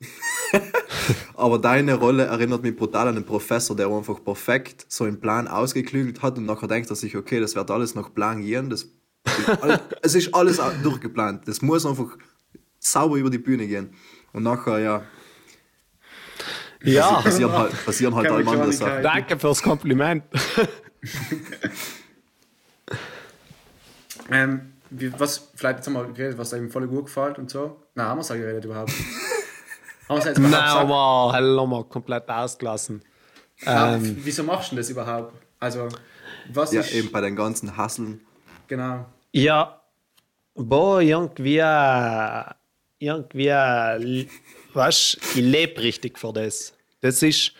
[1.34, 5.48] Aber deine Rolle erinnert mich brutal an einen Professor, der einfach perfekt so einen Plan
[5.48, 8.68] ausgeklügelt hat und nachher denkt er sich, okay, das wird alles nach Plan gehen.
[8.68, 8.88] Das,
[10.02, 11.46] es ist alles durchgeplant.
[11.46, 12.16] Das muss einfach
[12.78, 13.94] sauber über die Bühne gehen.
[14.32, 15.02] Und nachher, ja,
[16.82, 18.72] Ja, passieren halt, passieren halt allem andere.
[18.72, 19.02] Sachen.
[19.02, 20.24] danke fürs Kompliment.
[24.30, 27.82] ähm, wie, was, vielleicht jetzt haben wir geredet, was einem voll gut gefällt und so.
[27.94, 28.90] Nein, haben wir es auch geredet überhaupt?
[30.08, 30.68] haben wir es jetzt Nein, gesagt?
[30.76, 33.02] aber haben wir komplett ausgelassen.
[33.66, 34.16] Ähm.
[34.20, 35.34] Wieso machst du denn das überhaupt?
[35.58, 35.88] Also,
[36.52, 36.92] was Ja, ist.
[36.92, 38.20] eben bei den ganzen Hasseln.
[38.70, 39.04] Genau.
[39.32, 39.80] Ja,
[40.54, 42.44] boah, irgendwie, äh,
[43.00, 44.26] irgendwie, äh,
[44.74, 46.72] weißt ich lebe richtig für das.
[47.00, 47.52] Das ist,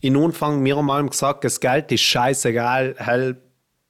[0.00, 3.40] in Anfang mir mal gesagt, das Geld ist scheißegal, hell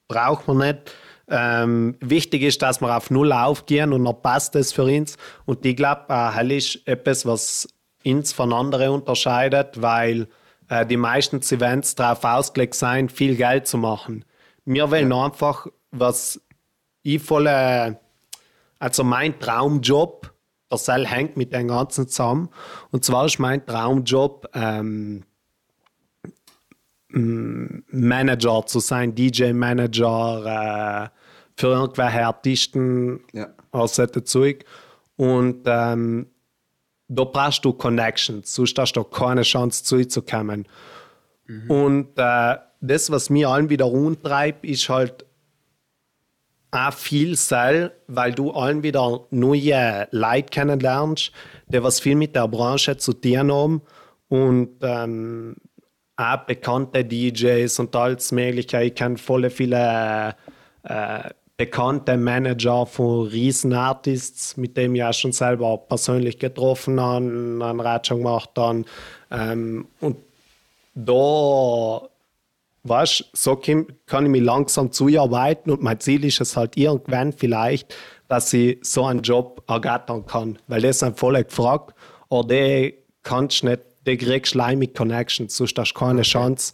[0.07, 0.95] braucht man nicht.
[1.29, 5.17] Ähm, wichtig ist, dass wir auf Null aufgehen und dann passt das für uns.
[5.47, 7.67] Und ich glaube, äh, hell ist etwas, was
[8.05, 10.29] uns von anderen unterscheidet, weil
[10.69, 14.27] äh, die meisten Events darauf ausgelegt sind, viel Geld zu machen.
[14.67, 16.41] Wir wollen einfach, was
[17.15, 17.99] ich volle,
[18.79, 20.33] also mein Traumjob,
[20.71, 22.49] der Sell hängt mit dem Ganzen zusammen.
[22.91, 25.23] Und zwar ist mein Traumjob, ähm,
[27.09, 31.09] Manager zu sein, DJ-Manager äh,
[31.59, 33.49] für irgendwelche Artisten Ja.
[33.71, 34.65] aus solchen Zeug.
[35.17, 36.27] Und ähm,
[37.09, 40.67] da brauchst du Connections, sonst hast du keine Chance, zu ihm zu kommen.
[41.69, 45.25] Und äh, das, was mir allen wieder umtreibt, ist halt
[46.77, 51.33] auch viel Sell, weil du allen wieder neue Leute kennenlernst,
[51.69, 53.83] die was viel mit der Branche zu tun haben
[54.29, 55.57] und ähm,
[56.17, 58.83] auch bekannte DJs und alles Mögliche.
[58.83, 60.35] Ich kenne voll viele
[60.83, 67.81] äh, bekannte Manager von Riesenartists, mit denen ich auch schon selber persönlich getroffen habe, einen
[67.81, 68.85] Rat schon gemacht habe.
[69.31, 70.17] Ähm, und
[70.95, 72.09] da
[72.89, 77.95] weißt, so kann, ich mich langsam zuarbeiten und mein Ziel ist es halt irgendwann vielleicht,
[78.29, 81.95] dass ich so einen Job ergattern kann, weil das sind voll gefragt,
[82.29, 86.73] aber der kannst nicht, der kriegst mit Connections, sonst hast du keine Chance.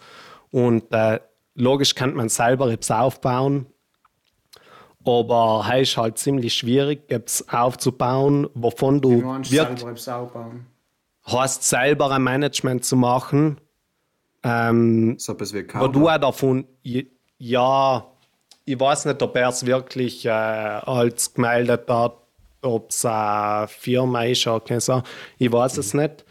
[0.51, 1.21] Und äh,
[1.55, 3.67] logisch kann man selber etwas aufbauen,
[5.05, 10.67] aber es ist halt ziemlich schwierig, etwas aufzubauen, wovon du Du wirklich selber etwas aufbauen.
[11.25, 13.61] hast, selber ein Management zu machen,
[14.43, 15.89] ähm, So etwas wie aber Counter.
[15.89, 16.65] du auch davon,
[17.39, 18.07] ja,
[18.65, 22.17] ich weiß nicht, ob er es wirklich äh, als gemeldet hat,
[22.63, 25.05] ob es eine Firma ist oder keine Sache.
[25.39, 26.25] Ich weiß es nicht.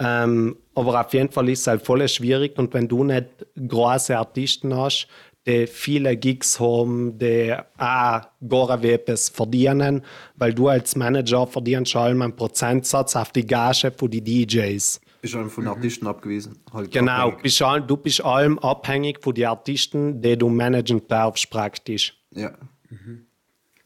[0.00, 3.26] Ähm, aber auf jeden Fall ist es halt voll schwierig und wenn du nicht
[3.56, 5.08] große Artisten hast,
[5.44, 10.04] die viele Gigs haben, die auch gar etwas verdienen,
[10.36, 15.00] weil du als Manager verdienst schon einen Prozentsatz auf die Gage von die DJs.
[15.20, 16.58] Bist du von Artisten abgewiesen.
[16.72, 17.42] Halt Genau, abhängig.
[17.42, 22.16] bist all, du bist allem abhängig von den Artisten, die du managen darfst praktisch.
[22.30, 22.52] Ja.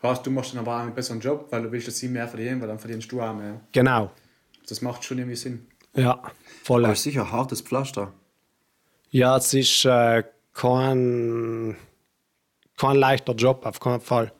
[0.03, 2.27] Heißt, du machst dann aber auch einen besseren Job, weil du willst, dass sie mehr
[2.27, 3.61] verdienen, weil dann verdienst du auch mehr.
[3.71, 4.11] Genau,
[4.69, 5.67] Das macht schon irgendwie Sinn.
[5.95, 6.21] ja,
[6.65, 6.85] voll.
[6.85, 8.13] Aber ist sicher ein hartes Pflaster.
[9.11, 11.77] Ja, es ist äh, kein,
[12.77, 14.33] kein leichter Job, auf keinen Fall.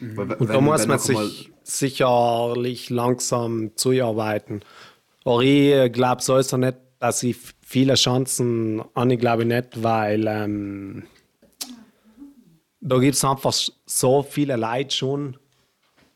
[0.00, 4.60] Weil, Und da muss man sich sicherlich langsam zuarbeiten.
[5.28, 11.02] Ich glaube sowieso nicht, dass ich viele Chancen an, ich glaube nicht, weil ähm,
[12.80, 15.36] da gibt es einfach so viele Leute schon.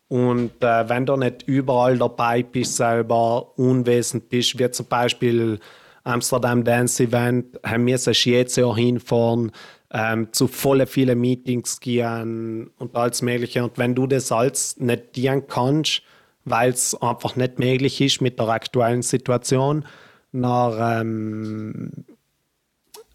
[0.08, 5.58] Und äh, wenn du nicht überall dabei bist, selber unwesend bist, wie zum Beispiel
[6.04, 9.52] Amsterdam Dance Event, haben wir jedes Jahr hinfahren.
[9.92, 13.62] ähm, zu volle viele Meetings gehen und alles Mögliche.
[13.62, 16.02] Und wenn du das alles nicht dienen kannst,
[16.44, 19.84] weil es einfach nicht möglich ist mit der aktuellen Situation,
[20.32, 21.92] dann ähm,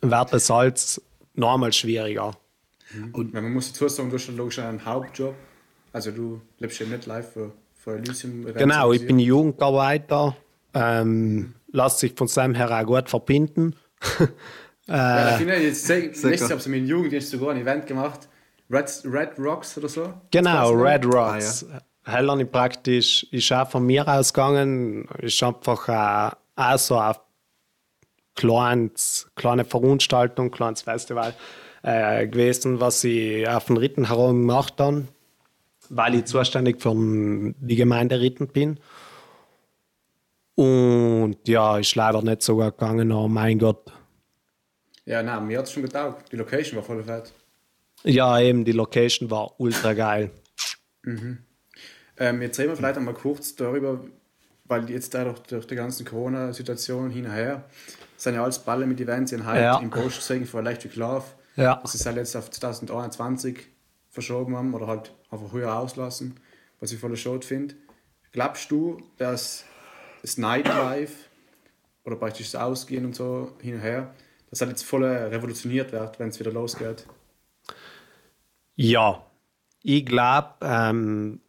[0.01, 1.01] wird es alles
[1.33, 2.31] nochmal schwieriger.
[3.13, 5.35] Und man muss dazu sagen, du hast logisch einen Hauptjob.
[5.91, 8.45] Also du lebst ja nicht live für, für Elysium.
[8.53, 10.37] Genau, ich bin Jugendarbeiter.
[10.73, 13.75] Ähm, lässt sich von seinem her auch gut verbinden.
[14.89, 18.29] Ja, ich finde, jetzt letztes habe ich mit Jugenddienst sogar ein Event gemacht.
[18.69, 20.13] Red, Red Rocks oder so.
[20.31, 21.65] Genau, Red Rocks.
[21.69, 21.81] Ah, ja.
[22.07, 25.07] Hellern praktisch ist auch von mir ausgegangen.
[25.19, 27.15] Ist einfach äh, auch so eine
[28.35, 31.33] kleines, kleine Veranstaltung, kleines Festival
[31.83, 35.07] äh, gewesen, was ich auf den Ritten herum gemacht habe,
[35.89, 38.79] weil ich zuständig für die Gemeinde Ritten bin.
[40.55, 43.91] Und ja, ist leider nicht so gut gegangen, oh mein Gott
[45.07, 46.29] ja, nein, mir hat es schon getaugt.
[46.33, 47.31] Die Location war voll fett.
[48.03, 50.31] Ja, eben, die Location war ultra geil.
[51.03, 51.39] Mhm.
[52.19, 53.99] Ähm, jetzt reden wir vielleicht einmal kurz darüber,
[54.65, 57.65] weil jetzt dadurch durch die ganzen Corona-Situationen hin und her
[58.17, 59.79] sind ja alles Balle mit Events in halt ja.
[59.79, 61.25] im Post gesehen für Electric Love.
[61.55, 61.75] Ja.
[61.81, 63.67] Das ist halt jetzt auf 2021
[64.09, 66.39] verschoben haben oder halt einfach höher auslassen,
[66.79, 67.75] was ich voll schade finde.
[68.31, 69.63] Glaubst du, dass
[70.21, 71.13] das Nightlife
[72.03, 74.13] oder praktisch das Ausgehen und so hin und her
[74.49, 77.05] das halt jetzt voll revolutioniert wird, wenn es wieder losgeht.
[78.75, 79.25] Ja,
[79.83, 81.41] ich glaube, ähm,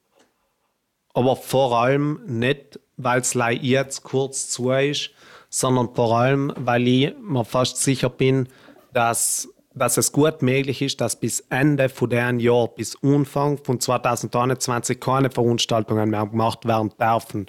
[1.18, 5.10] aber vor allem nicht, weil es jetzt kurz zu ist,
[5.50, 8.48] sondern vor allem, weil ich mir fast sicher bin,
[8.92, 13.80] dass, dass es gut möglich ist, dass bis Ende von diesem Jahr, bis Anfang von
[13.80, 17.46] 2021 keine Veranstaltungen mehr gemacht werden dürfen.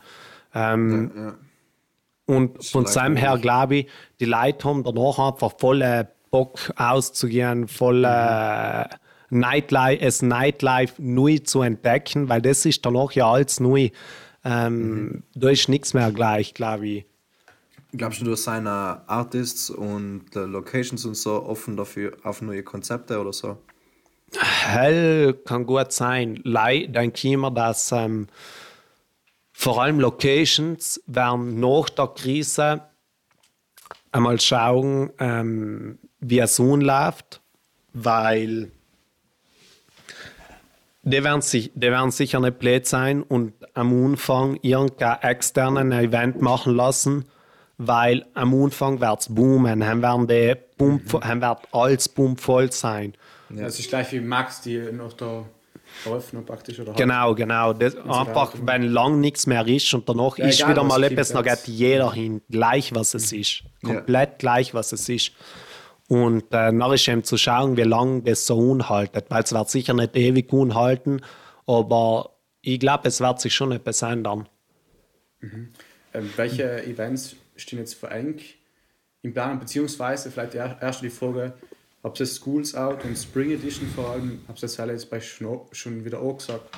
[0.55, 1.35] Ähm, ja, ja.
[2.25, 3.87] Und von seinem her glaube ich,
[4.19, 8.85] die Leute haben danach einfach voll Bock auszugehen, voll äh,
[9.29, 13.89] Nightlife, es Nightlife neu zu entdecken, weil das ist danach ja alles neu.
[14.43, 15.23] Ähm, mhm.
[15.35, 17.05] Da ist nichts mehr gleich, glaube ich.
[17.91, 23.19] Glaubst du, dass seine Artists und äh, Locations und so offen dafür auf neue Konzepte
[23.19, 23.57] oder so?
[24.37, 26.39] Hell kann gut sein.
[26.43, 28.27] Leider denke ich immer, dass ähm,
[29.51, 32.83] vor allem Locations werden nach der Krise
[34.11, 37.41] einmal schauen, ähm, wie es läuft,
[37.93, 38.71] weil
[41.03, 46.41] die werden, sich, die werden sicher nicht blöd sein und am Anfang irgendein externen Event
[46.41, 47.25] machen lassen,
[47.77, 51.19] weil am Anfang wird es boomen, dann werden die Pump, mhm.
[51.21, 53.13] dann wird alles pumpvoll sein.
[53.49, 53.63] Ja.
[53.63, 55.45] Das ist gleich wie Max, die noch da
[56.05, 56.79] Eröffnung praktisch.
[56.79, 57.73] Oder genau, genau.
[57.73, 61.29] Das einfach, wenn lang nichts mehr ist und danach ja, ist egal, wieder mal etwas,
[61.29, 63.63] dann geht jeder hin, gleich was es ist.
[63.83, 64.35] Komplett ja.
[64.37, 65.31] gleich was es ist.
[66.09, 69.27] Und äh, dann ist eben zu schauen, wie lange das so unhaltet.
[69.29, 71.21] Weil es wird sicher nicht ewig unhalten,
[71.67, 74.49] aber ich glaube, es wird sich schon etwas ändern.
[75.39, 75.69] Mhm.
[76.13, 78.39] Ähm, welche Events stehen jetzt für eng
[79.21, 81.53] im Plan, beziehungsweise vielleicht erst die Frage,
[82.01, 86.05] ob das Schools Out und Spring Edition vor allem, habe das halt jetzt bei schon
[86.05, 86.75] wieder auch gesagt.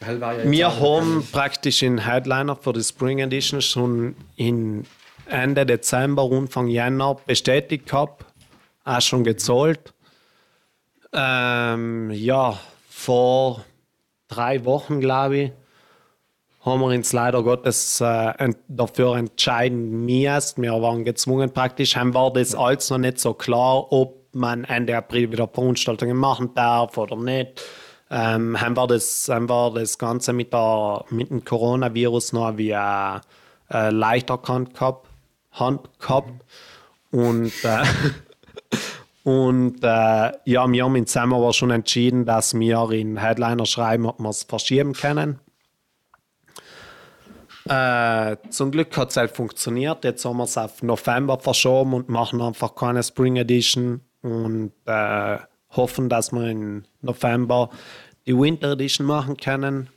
[0.00, 4.84] Ja wir haben praktisch den Headliner für die Spring Edition schon in
[5.28, 8.24] Ende Dezember, Anfang Jänner bestätigt gehabt,
[8.84, 9.92] auch schon gezahlt.
[11.12, 12.58] Ähm, ja,
[12.88, 13.64] vor
[14.28, 15.52] drei Wochen, glaube ich,
[16.60, 20.62] haben wir uns leider Gottes äh, dafür entscheiden müssen.
[20.62, 24.96] Wir waren gezwungen praktisch, haben war das alles noch nicht so klar, ob man Ende
[24.96, 27.62] April wieder Veranstaltungen machen darf oder nicht.
[28.10, 32.70] Ähm, haben, wir das, haben wir das Ganze mit, der, mit dem Coronavirus noch wie
[32.70, 33.20] äh,
[33.72, 35.05] äh, leichter gehabt,
[35.56, 36.32] Hand gehabt.
[37.10, 37.84] Und, äh,
[39.24, 44.06] und äh, ja, wir haben im Dezember aber schon entschieden, dass wir in Headliner schreiben,
[44.06, 45.40] ob wir es verschieben können.
[47.68, 50.04] Äh, zum Glück hat es halt funktioniert.
[50.04, 55.38] Jetzt haben wir es auf November verschoben und machen einfach keine Spring Edition und äh,
[55.70, 57.70] hoffen, dass wir im November
[58.26, 59.88] die Winter Edition machen können.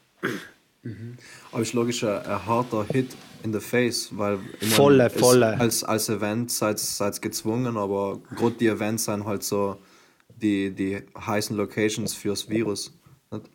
[0.81, 1.17] Mhm.
[1.51, 5.60] Aber ist logisch ein, ein, harter Hit in the face, weil volle, volle.
[5.60, 9.78] Als, als Event seid ihr gezwungen, aber gerade die Events sind halt so
[10.41, 12.93] die, die heißen Locations fürs Virus.
[13.32, 13.45] Nicht?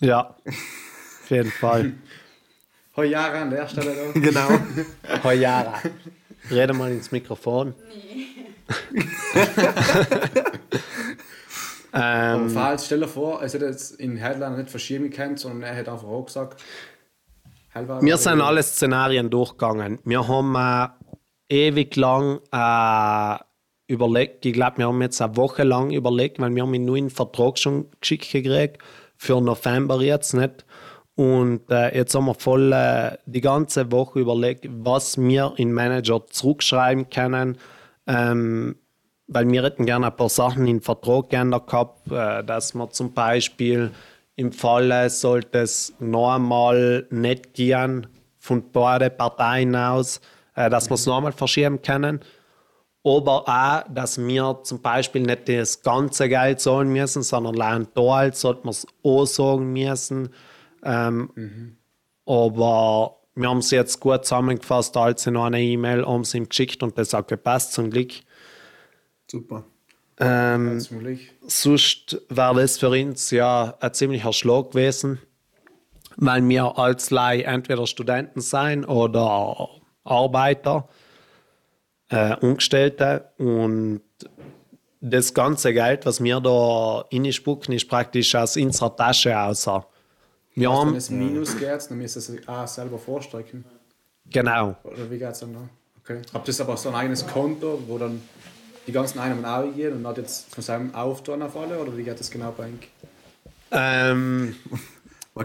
[0.00, 1.94] Ja, auf jeden Fall.
[2.96, 3.94] Hojara an der Stelle.
[3.94, 4.12] Da.
[4.20, 4.48] genau.
[5.24, 5.82] Hojara.
[6.50, 7.74] Rede mal ins Mikrofon.
[7.88, 8.26] Nee.
[11.92, 15.74] ähm, falls, stell dir vor, es hätte jetzt in Headline nicht verschieben können, sondern er
[15.74, 16.62] hätte einfach auch gesagt,
[17.74, 19.98] wir sind alle Szenarien durchgegangen.
[20.04, 20.88] Wir haben äh,
[21.68, 23.38] ewig lang äh,
[23.92, 27.10] überlegt, ich glaube, wir haben jetzt eine Woche lang überlegt, weil wir haben einen neuen
[27.10, 28.78] Vertrag schon geschickt gekriegt,
[29.16, 30.64] für November jetzt nicht.
[31.16, 36.26] Und äh, jetzt haben wir voll äh, die ganze Woche überlegt, was wir in Manager
[36.26, 37.58] zurückschreiben können.
[38.06, 38.76] Ähm,
[39.26, 42.90] weil wir hätten gerne ein paar Sachen in den Vertrag geändert gehabt, äh, dass man
[42.90, 43.92] zum Beispiel
[44.36, 48.06] im Falle sollte es noch einmal nicht gehen
[48.38, 50.20] von beiden Parteien aus,
[50.54, 52.20] äh, dass wir es noch einmal verschieben können.
[53.04, 58.14] Aber auch, dass wir zum Beispiel nicht das ganze Geld zahlen müssen, sondern allein da
[58.14, 60.30] halt sollten wir es auch sagen müssen.
[60.82, 61.76] Ähm,
[62.26, 66.82] Aber wir haben es jetzt gut zusammengefasst, als in einer E-Mail, haben sie ihm geschickt
[66.82, 68.12] und das hat gepasst zum Glück.
[69.30, 69.64] Super.
[70.18, 71.32] Ähm, Ziemlich.
[71.46, 75.18] sonst wäre das für uns ja ein ziemlicher Schlag gewesen,
[76.16, 79.68] weil wir als Leih entweder Studenten sein oder
[80.04, 80.88] Arbeiter,
[82.10, 84.02] äh, Angestellte und
[85.00, 89.84] das ganze Geld, was wir da reinspucken, ist praktisch aus unserer Tasche außer.
[90.54, 93.64] Wir Wenn haben, es Minus geht, dann müsst ihr es auch selber vorstrecken.
[94.30, 95.68] genau, Oder wie geht es dann noch?
[96.00, 96.22] Okay.
[96.32, 98.22] Habt ihr aber so ein eigenes Konto, wo dann
[98.86, 101.78] die ganzen Einnahmen auch gehen und hat jetzt von seinem Auftrag auf alle?
[101.78, 102.88] Oder wie geht das genau bei euch?
[103.70, 104.54] ähm?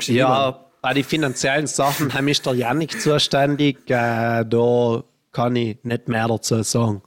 [0.06, 3.89] Ja, bei den finanziellen Sachen haben ist der Janik zuständig.
[3.89, 7.02] Äh, da kann ich nicht mehr dazu sagen.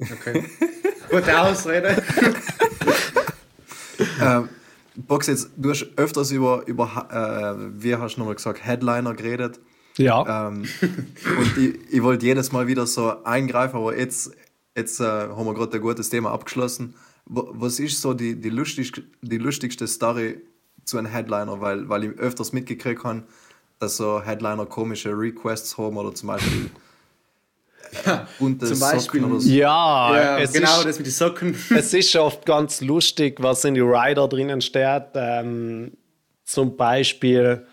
[0.00, 0.42] Okay.
[1.10, 2.02] Gute Ausrede.
[4.20, 4.48] Ähm,
[4.94, 9.58] Box jetzt, du hast öfters über, über äh, wie hast du nochmal gesagt, Headliner geredet.
[9.96, 10.68] Ja, Ähm,
[11.38, 14.32] und ich, ich wollte jedes Mal wieder so eingreifen, aber jetzt,
[14.76, 16.94] jetzt äh, haben wir gerade ein gutes Thema abgeschlossen.
[17.24, 20.40] Was ist so die, die, lustig, die lustigste Story
[20.84, 21.60] zu einem Headliner?
[21.60, 23.24] Weil, weil ich öfters mitgekriegt habe,
[23.80, 26.70] dass so Headliner komische Requests haben oder zum Beispiel
[28.04, 29.48] äh, bunte Zum Beispiel- Socken oder so.
[29.48, 31.56] ja, ja, es, genau, ist, das mit den Socken.
[31.70, 35.06] es ist oft ganz lustig, was in die Rider drinnen steht.
[35.14, 35.92] Ähm,
[36.44, 37.66] zum Beispiel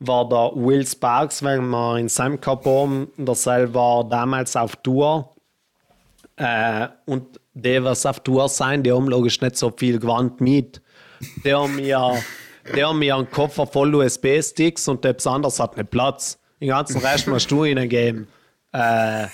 [0.00, 4.74] war der Will Sparks, wenn wir in seinem Cup haben, der selber war damals auf
[4.76, 5.32] Tour.
[6.42, 10.82] Äh, und die, was auf Tour sein, die haben logisch nicht so viel Gewand mit.
[11.44, 12.16] Die haben ja,
[12.74, 16.40] die haben ja einen Koffer voll USB-Sticks und etwas anderes hat nicht Platz.
[16.60, 18.26] Den ganzen Rest musst du ihnen geben.
[18.72, 19.26] Äh,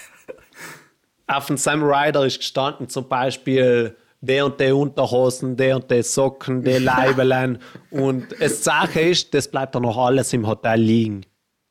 [1.27, 6.03] auf dem Sam Rider ist gestanden zum Beispiel der und der Unterhosen, der und der
[6.03, 7.59] Socken, der Leibelein.
[7.91, 11.25] und das Sache ist, das bleibt dann noch alles im Hotel liegen.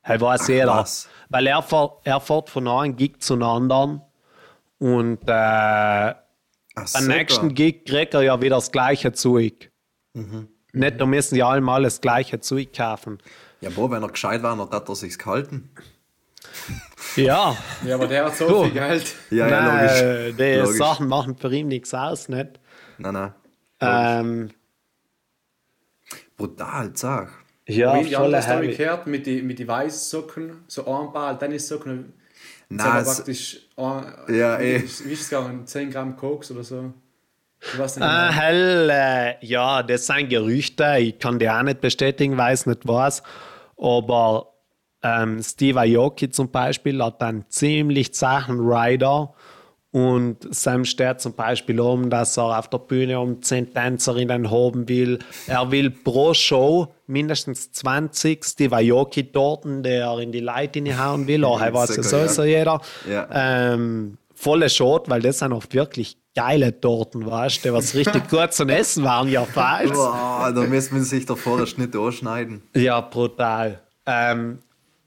[0.04, 0.68] Das weiß jeder.
[0.68, 1.10] was?
[1.30, 1.64] Weil er
[2.06, 4.02] er fährt von einem Gig zu einem anderen
[4.80, 6.16] und äh, Ach,
[6.76, 7.06] am super.
[7.08, 9.72] nächsten Gig kriegt er ja wieder das gleiche Zeug.
[10.14, 10.48] Mhm.
[10.74, 13.18] Nicht, da müssen ja alle mal das gleiche Zeug kaufen.
[13.62, 15.70] Ja, boah, wenn er gescheit war, dann hat er sich's gehalten.
[17.16, 18.64] Ja, Ja, aber der hat so Du.
[18.66, 19.16] viel Geld.
[19.32, 19.86] Ja, ja, nein,
[20.28, 20.38] logisch.
[20.38, 20.78] die logisch.
[20.78, 22.60] Sachen machen für ihn nichts aus, nicht?
[23.00, 23.34] Nein, nein.
[23.80, 24.50] Ähm,
[26.36, 27.30] Brutal, sag.
[27.68, 28.76] ja, voll andere Story heavy.
[28.78, 32.14] gehört mit den mit die weißen Socken, so Armball, Tennissocken.
[32.70, 34.78] Nein, es- praktisch, ein- Ja, wie, eh.
[34.78, 35.66] ist- wie ist es gegangen?
[35.66, 36.82] 10 Gramm Koks oder so?
[37.62, 38.40] Nicht Ah, genau.
[38.42, 40.98] hell, äh, ja, das sind Gerüchte.
[41.00, 43.24] Ich kann die auch nicht bestätigen, weiß nicht was.
[43.78, 44.54] Aber
[45.02, 49.34] ähm, Steve Aoki zum Beispiel hat einen ziemlich zachen Rider.
[49.92, 54.88] Und Sam steht zum Beispiel um, dass er auf der Bühne um 10 Tänzerinnen haben
[54.90, 55.18] will.
[55.48, 61.44] Er will pro Show mindestens 20 Steve Aoki-Torten, die er in die Leute hauen will.
[61.44, 62.82] Oh, er weiß ja sowieso jeder.
[63.10, 63.28] Ja.
[63.32, 68.28] Ähm, volle Schot, weil das sind oft wirklich geile Torten, weißt du, die was richtig
[68.30, 69.92] gut zum Essen waren, ja falsch.
[69.92, 72.62] Boah, da müssen wir sich der Vorderschnitt anschneiden.
[72.76, 73.80] Ja, brutal.
[74.06, 74.60] Ähm,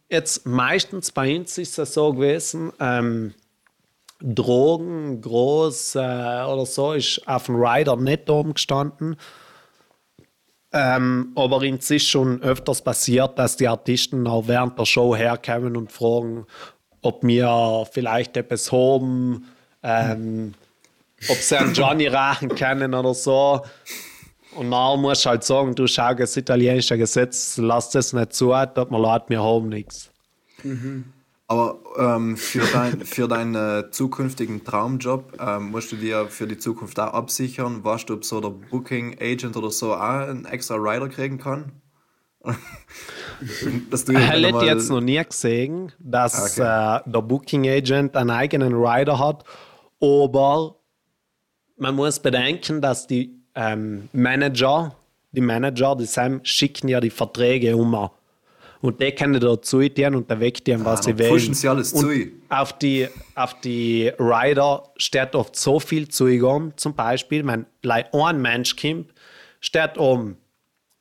[0.09, 3.35] jetzt meistens bei uns ist es so gewesen, ähm,
[4.23, 9.17] Drogen, groß äh, oder so, ist auf dem Rider nicht oben gestanden.
[10.73, 15.77] Ähm, aber es ist schon öfters passiert, dass die Artisten auch während der Show herkommen
[15.77, 16.47] und fragen,
[17.03, 19.47] ob wir vielleicht etwas haben,
[19.83, 20.55] ähm,
[21.29, 23.63] ob sie einen Johnny rachen können oder so.
[24.55, 28.53] Und dann musst du halt sagen, du schau, das italienische Gesetz lässt das nicht zu,
[28.75, 30.11] tut mir leid, wir haben nichts.
[31.51, 36.59] Aber ähm, für, dein, für deinen äh, zukünftigen Traumjob ähm, musst du dir für die
[36.59, 37.83] Zukunft auch absichern.
[37.83, 41.73] Weißt du, ob so der Booking Agent oder so auch einen extra Rider kriegen kann?
[43.91, 47.01] Dass du Ich hätte jetzt noch nie gesehen, dass Okay.
[47.01, 49.43] äh, der Booking Agent einen eigenen Rider hat,
[50.01, 50.77] aber
[51.77, 54.95] man muss bedenken, dass die ähm, Manager,
[55.33, 58.09] die Manager, die Sam, schicken ja die Verträge um.
[58.83, 61.31] Und die können dazu tun und da weckt die, was Ah, sie wollen.
[61.31, 62.29] pushen sie alles und zu.
[62.49, 67.67] Auf die, auf die Rider steht oft so viel zugegangen, zum Beispiel, wenn
[68.13, 69.13] ein Mensch kommt,
[69.61, 70.37] steht um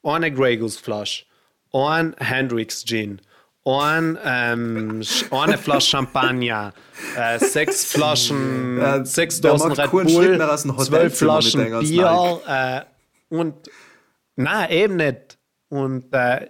[0.03, 1.23] eine Grey Goose Flasche,
[1.71, 3.21] ein Hendrix Gin,
[3.65, 5.01] ein, ähm,
[5.31, 6.73] eine Flasche Champagner,
[7.15, 10.37] äh, sechs Flaschen, Ja, sechs Dosen Red Bull,
[10.85, 12.81] zwölf Flaschen Bier äh,
[13.33, 13.55] und
[14.35, 15.37] nein, eben nicht.
[15.69, 16.47] Und äh,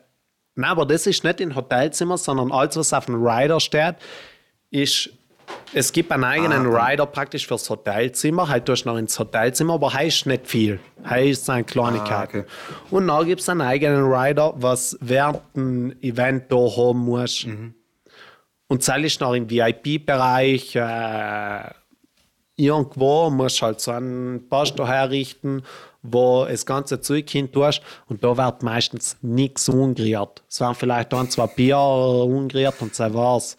[0.60, 3.96] nein, aber das ist nicht in Hotelzimmer, sondern alles, was auf dem Rider steht,
[4.72, 5.10] ist
[5.74, 8.50] es gibt einen eigenen Ah, Rider praktisch fürs Hotelzimmer.
[8.50, 10.80] Halt du noch ins Hotelzimmer, aber heißt nicht viel.
[11.08, 12.12] Heißt eine Kleinigkeit.
[12.12, 12.44] Ah, okay.
[12.90, 17.46] Und dann gibt es einen eigenen Rider, was während dem Event da haben muss.
[17.46, 17.76] Mhm.
[18.68, 20.76] Und das ist noch im VIP-Bereich.
[20.76, 21.72] Äh,
[22.56, 25.64] irgendwo musst du halt so einen Pastor herrichten,
[26.02, 27.82] wo das ganze Zeug hin tust.
[28.08, 30.44] Und da wird meistens nichts ungeriert.
[30.50, 33.56] Es werden vielleicht ein, zwei Bier ungeriert und das war's.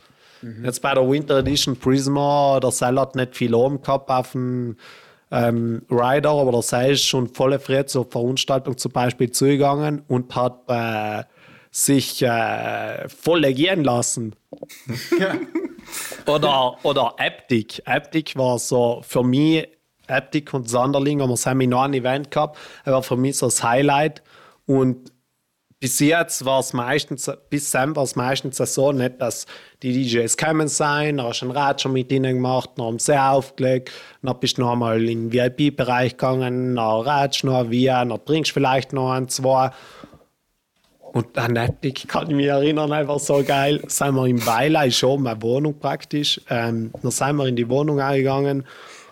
[0.62, 4.76] Jetzt bei der Winter Edition Prisma, der Seil hat nicht viel oben gehabt auf dem
[5.30, 10.34] ähm, Rider, aber der Seil ist schon volle Früh zur Veranstaltung zum Beispiel zugegangen und
[10.34, 11.24] hat äh,
[11.70, 14.34] sich äh, voll legieren lassen.
[16.26, 17.82] oder, oder Aptic.
[17.84, 19.68] Aptic war so für mich,
[20.10, 22.58] Aptic und Sanderling haben wir zusammen in einem Event gehabt.
[22.84, 24.22] Er war für mich so das Highlight.
[24.66, 25.12] Und
[25.80, 29.46] bis jetzt war es meistens, bis dann war es meistens so nicht, dass
[29.82, 32.98] die DJs kommen sein, dann hast du einen Rad schon mit ihnen gemacht, dann haben
[32.98, 33.90] sie aufgelegt,
[34.22, 38.50] dann bist du noch einmal in den VIP-Bereich gegangen, dann du noch wie, dann trinkst
[38.50, 39.70] du vielleicht noch ein, zwei.
[41.12, 43.82] Und an Epic kann ich mich erinnern, einfach so geil.
[43.88, 46.40] Sind wir im Weiler, ist oben eine Wohnung praktisch.
[46.48, 48.64] Ähm, dann sind wir in die Wohnung eingegangen.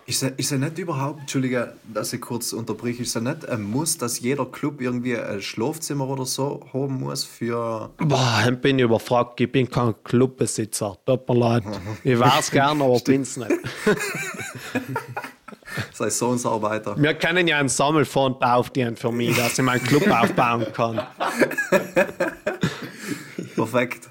[0.08, 3.62] Ist er, ist er nicht überhaupt, Entschuldige, dass ich kurz unterbreche, ist er nicht ein
[3.62, 7.90] Muss, dass jeder Club irgendwie ein Schlafzimmer oder so haben muss für.
[7.98, 9.38] Boah, dann bin ich überfragt.
[9.38, 10.96] Ich bin kein Clubbesitzer.
[11.04, 11.62] Tut mir leid.
[12.04, 13.50] Ich weiß gern, aber bin's nicht.
[15.92, 16.96] sei Sohnsarbeiter?
[16.96, 20.96] Wir können ja einen Sammelfond aufdienen für mich, dass ich meinen Club aufbauen kann.
[23.54, 24.08] Perfekt.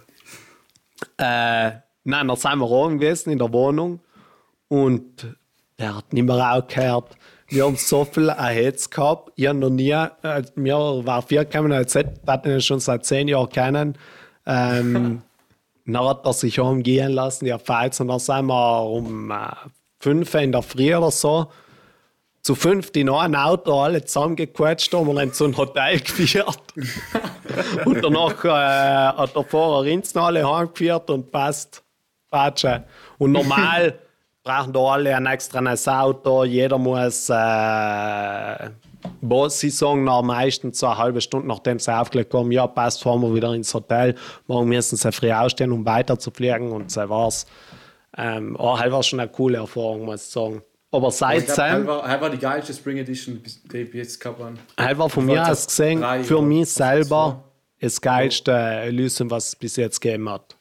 [1.18, 1.72] Äh,
[2.04, 4.00] nein, da sind wir oben gewesen in der Wohnung
[4.68, 5.36] und
[5.80, 7.16] der hat nicht mehr aufgehört.
[7.50, 9.32] Wir haben so viel Erhetz gehabt.
[9.36, 13.28] Ich habe noch nie, äh, mir war vier gekommen, als hätte ihn schon seit zehn
[13.28, 13.98] Jahren kennen.
[14.46, 15.22] Ähm,
[15.86, 19.36] dann hat er sich umgehen lassen, die Fights, und dann sind wir um äh,
[20.00, 21.48] fünf in der Früh oder so
[22.48, 26.62] zu fünft in einem Auto alle zusammengequetscht haben und dann zu einem Hotel geführt.
[27.84, 31.84] und danach äh, hat der Fahrer uns alle heimgeführt und passt.
[32.30, 32.86] Patsche.
[33.18, 34.00] Und normal
[34.48, 36.44] brauchen da alle ein extra neues Auto.
[36.46, 37.34] Jeder muss, äh,
[39.22, 43.04] was sie sagen, nach meistens so eine halbe Stunde, nachdem sie aufgelegt haben, ja, passt,
[43.04, 44.16] fahren wir wieder ins Hotel.
[44.48, 47.46] Morgen müssen sie früh ausstehen, um weiter zu fliegen und so war's.
[48.18, 50.62] Ähm, oh, das war schon eine coole Erfahrung, muss ich sagen.
[50.92, 54.20] Aber Ich seit glaub, er Sam, war, war die geilste Spring Edition, die ich jetzt
[54.20, 54.54] gehabt habe.
[54.80, 57.44] halt war von mir aus gesehen, für mich selber
[57.82, 60.56] das geilste Elysium, was es bis jetzt gegeben hat.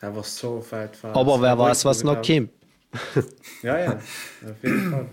[0.00, 0.98] Er war so fett.
[1.04, 2.50] Aber wer Er weiß, was noch kommt.
[3.62, 5.08] Ja, ja, auf jeden Fall.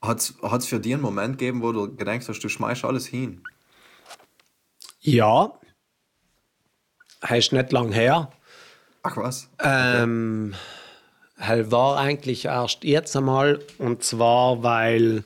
[0.00, 3.42] Hat es für dich einen Moment gegeben, wo du gedacht hast, du schmeißt alles hin?
[5.00, 5.58] Ja,
[7.26, 8.30] heißt nicht lang her.
[9.02, 9.48] Ach was?
[9.62, 10.54] Ähm,
[11.38, 15.24] halt war eigentlich erst jetzt einmal und zwar, weil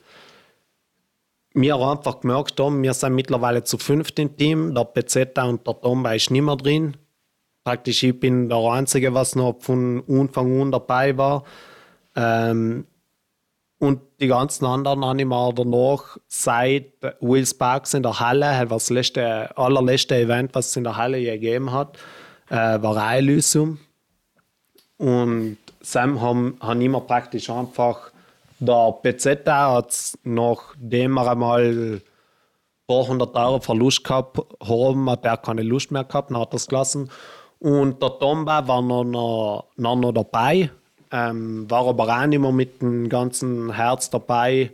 [1.53, 4.73] wir einfach gemerkt haben, wir sind mittlerweile zu fünft im Team.
[4.73, 6.97] Der Pezzetta und der Tomba ist nicht mehr drin.
[7.63, 11.43] Praktisch ich bin der Einzige, was noch von Anfang an dabei war.
[12.15, 12.85] Ähm,
[13.79, 19.57] und die ganzen anderen habe ich danach seit Wills Parks in der Halle, das letzte,
[19.57, 21.97] allerletzte Event, was es in der Halle je gegeben hat,
[22.49, 23.79] äh, war Elysium.
[24.97, 28.13] Und Sam haben, haben immer praktisch einfach
[28.59, 32.01] der PZ hat nachdem er einmal ein
[32.87, 36.67] paar hundert Euro Verlust gehabt haben, hat er keine Lust mehr gehabt, dann hat es
[36.67, 37.09] gelassen.
[37.63, 40.69] Und der Tomba war noch, noch, noch, noch dabei,
[41.11, 44.71] ähm, war aber auch nicht mehr mit dem ganzen Herz dabei.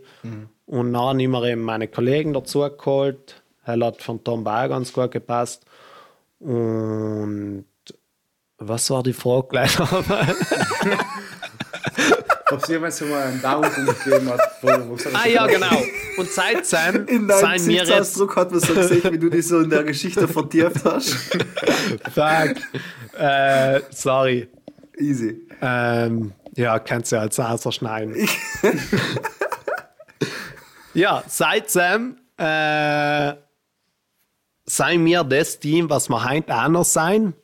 [0.66, 3.44] Und dann haben wir eben meine Kollegen dazu geholt.
[3.64, 5.64] Er hat von Tomba auch ganz gut gepasst.
[6.40, 7.66] Und
[8.58, 10.34] was war die Frage gleich nochmal?
[12.50, 15.82] Ob sie jemals so mal einen Downpunkt gegeben hat, wo, wo gesagt ah ja, genau.
[16.16, 19.60] Und seit Sam In deinem jetzt Gesichtsausdruck hat man so gesehen, wie du dich so
[19.60, 21.10] in der Geschichte vertieft hast.
[22.14, 22.56] Fuck.
[23.18, 24.48] äh, sorry.
[24.98, 25.46] Easy.
[25.62, 28.14] Ähm, ja, kannst du ja als ausschneiden.
[30.94, 33.34] ja, seit Sam äh,
[34.66, 37.34] seien wir das Team, was wir heute auch noch sein.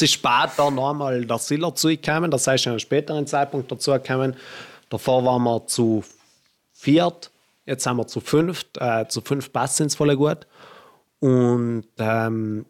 [0.00, 4.34] Ist später nochmal der Siller zugekommen, das heißt, an einem späteren Zeitpunkt dazu gekommen.
[4.88, 6.02] Davor waren wir zu
[6.72, 7.30] viert,
[7.66, 8.78] jetzt sind wir zu fünft.
[8.78, 10.46] Äh, zu fünf passt es voll gut.
[11.20, 12.66] Und ähm,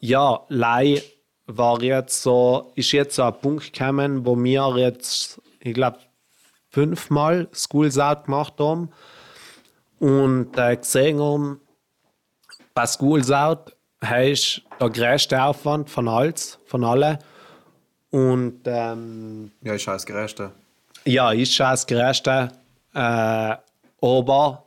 [0.00, 1.02] ja, Lei
[1.46, 5.98] war jetzt so, ist jetzt so ein Punkt gekommen, wo wir jetzt, ich glaube,
[6.70, 8.90] fünfmal Schools Out gemacht haben
[9.98, 11.60] und äh, gesehen haben,
[12.74, 17.18] bei Schools Out heißt der größte Aufwand von alles, von allen.
[18.10, 20.52] Und ähm, Ja, ist scheiß Gerechte.
[21.04, 22.52] ja, ist das Größte.
[22.94, 22.98] Äh,
[24.00, 24.66] aber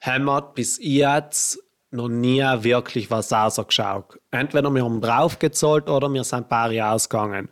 [0.00, 4.18] haben wir bis jetzt noch nie wirklich was rausgeschaut.
[4.30, 7.48] Entweder wir haben draufgezahlt oder wir sind ein paar Jahre ausgegangen.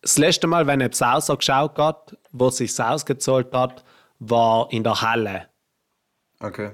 [0.00, 3.84] Das letzte Mal, wenn etwas rausgeschaut hat, wo es sich ausgezahlt hat,
[4.18, 5.46] war in der Halle.
[6.40, 6.72] Okay.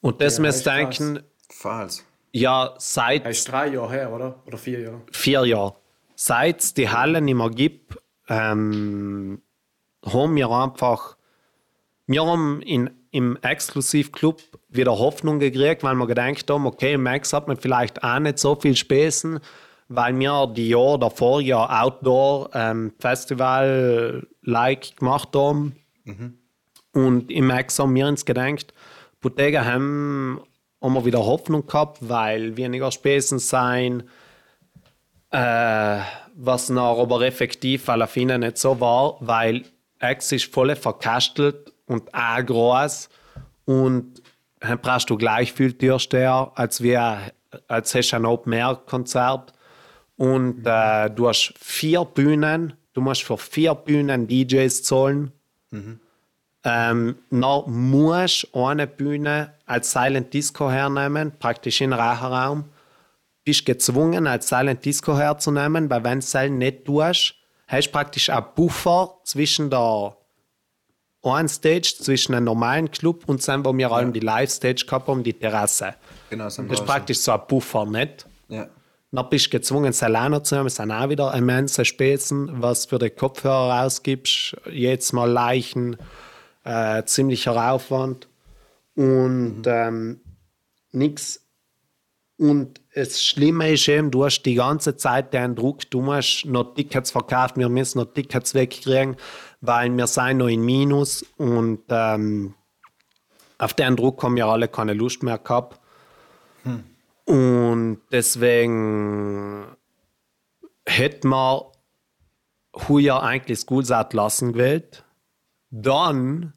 [0.00, 0.96] Und das Ja, müsst ihr ist krass.
[0.98, 1.24] denken,
[1.60, 2.04] Falls.
[2.32, 4.36] ja, seit Das ist drei Jahre her, oder?
[4.46, 5.00] Oder vier Jahre.
[5.10, 5.72] vier Jahren.
[6.14, 7.98] Seit es die Halle nicht mehr gibt,
[8.28, 9.42] ähm,
[10.04, 11.16] haben wir einfach,
[12.06, 17.32] wir haben in, im Exklusivclub wieder Hoffnung gekriegt, weil wir gedacht haben, okay, im Max
[17.32, 19.40] hat man vielleicht auch nicht so viel Späßen,
[19.88, 25.74] weil wir die Jahr davor ja Outdoor ähm, gemacht haben.
[26.92, 28.72] Und im Max haben wir uns gedacht,
[29.20, 30.40] Bottega haben,
[30.80, 34.04] haben wir wieder Hoffnung gehabt, weil weniger Späßen sein,
[35.30, 36.00] äh,
[36.34, 39.64] was noch aber effektiv alle finden nicht so war, weil
[40.00, 43.08] X ist voll verkastelt und auch groß
[43.64, 44.22] und
[44.60, 47.32] dann brauchst du gleich viel Türsteher, als wir
[47.66, 49.52] als hast du ein Open Air Konzert
[50.16, 55.32] und äh, du hast vier Bühnen, du musst für vier Bühnen DJs zahlen.
[56.70, 62.64] Ähm, noch musst du eine Bühne als Silent Disco hernehmen, praktisch in Raum
[63.48, 67.34] bist gezwungen, als Silent Disco herzunehmen, weil wenn du es nicht tust,
[67.66, 70.14] hast du praktisch einen Buffer zwischen der
[71.22, 75.22] einen Stage, zwischen einem normalen Club und dann, wo wir allem die Live-Stage gehabt haben,
[75.22, 75.94] die Terrasse.
[76.28, 78.26] Genau, Das ist praktisch so ein Buffer, nicht?
[78.48, 78.68] Ja.
[79.10, 80.66] Dann bist du gezwungen, es alleine zu nehmen.
[80.66, 84.56] Es sind auch wieder immense Späßen, was für den Kopfhörer ausgibst.
[84.70, 85.96] Jedes Mal Leichen,
[86.68, 88.28] äh, ziemlicher Aufwand
[88.94, 90.20] und ähm,
[90.92, 91.44] nichts.
[92.36, 96.74] Und das Schlimme ist eben, du hast die ganze Zeit den Druck, du musst noch
[96.74, 99.16] Tickets verkaufen, wir müssen noch Tickets wegkriegen,
[99.60, 102.54] weil wir sind noch in Minus und ähm,
[103.56, 105.80] auf den Druck haben wir alle keine Lust mehr gehabt.
[107.24, 109.66] Und deswegen
[110.86, 111.72] hätten wir
[112.88, 115.04] heuer eigentlich Gulsat lassen gewählt.
[115.70, 116.52] Dann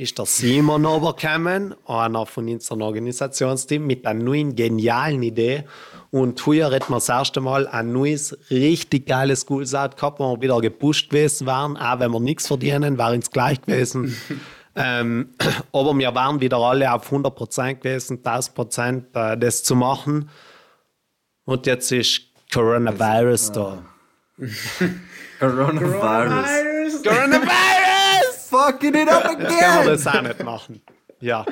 [0.00, 5.64] ist der Simon obergekommen, einer von unserem Organisationsteam, mit einer neuen genialen Idee.
[6.10, 10.40] Und heuer hätten wir das erste Mal ein neues, richtig geiles Gulsat gehabt, wo wir
[10.40, 11.76] wieder gepusht gewesen waren.
[11.76, 14.16] Auch wenn wir nichts verdienen, war uns gleich gewesen.
[14.74, 15.34] ähm,
[15.72, 20.30] aber wir waren wieder alle auf 100% gewesen, 1000% äh, das zu machen.
[21.44, 23.82] Und jetzt ist Coronavirus da.
[25.38, 27.02] Coronavirus.
[27.02, 27.59] Coronavirus!
[28.50, 29.86] Fucking it up Können wir again!
[29.86, 30.82] das auch nicht machen.
[31.20, 31.44] Ja.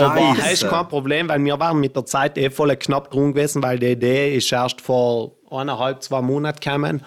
[0.00, 3.34] Aber das ist kein Problem, weil wir waren mit der Zeit eh voll knapp drum
[3.34, 7.02] gewesen, weil die Idee ist erst vor eineinhalb, zwei Monaten gekommen.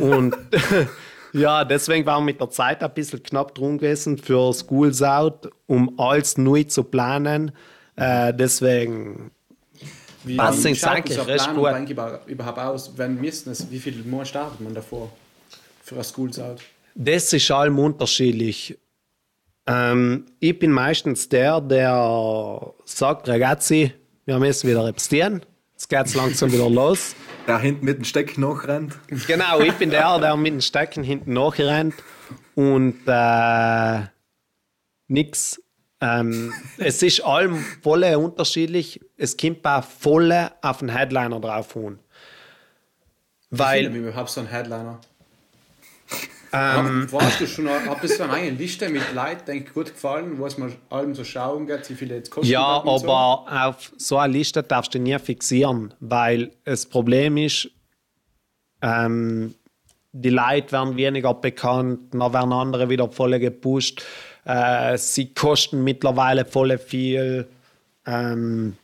[0.00, 0.34] Und
[1.32, 5.48] ja, deswegen waren wir mit der Zeit ein bisschen knapp drum gewesen für Schools Out,
[5.66, 7.52] um alles neu zu planen.
[7.94, 9.30] Äh, deswegen
[10.24, 11.66] Wie, wie ins schaut recht Planung gut.
[11.68, 12.92] eigentlich über- überhaupt aus?
[12.96, 15.10] Wenn müssen es, wie viel Monate startet man davor?
[15.84, 16.60] Für ein Schools Out?
[16.94, 18.78] Das ist allem unterschiedlich.
[19.66, 23.92] Ähm, ich bin meistens der, der sagt, ragazzi,
[24.24, 25.42] wir müssen wieder repstieren.
[25.72, 27.14] Jetzt geht es langsam wieder los.
[27.46, 28.98] Der hinten mit dem Steck noch rennt.
[29.26, 31.94] Genau, ich bin der, der mit den Stecken hinten nachrennt
[32.54, 34.00] und äh,
[35.08, 35.60] nix.
[36.02, 39.00] Ähm, es ist allem voll unterschiedlich.
[39.16, 41.98] Es kommt auch voll auf den Headliner drauf an.
[43.50, 45.00] Weil, wie überhaupt so ein Headliner?
[46.52, 50.58] Ähm, Warst du schon, ihr so eine Liste mit Leuten, die gut gefallen, wo es
[50.58, 52.50] mal allem so schauen geht, wie viele jetzt kosten?
[52.50, 53.10] Ja, und so?
[53.10, 57.70] aber auf so eine Liste darfst du nie fixieren, weil das Problem ist,
[58.82, 59.54] ähm,
[60.12, 64.02] die Leute werden weniger bekannt, dann werden andere wieder voll gepusht.
[64.44, 67.46] Äh, sie kosten mittlerweile voll viel.
[68.06, 68.76] Ähm,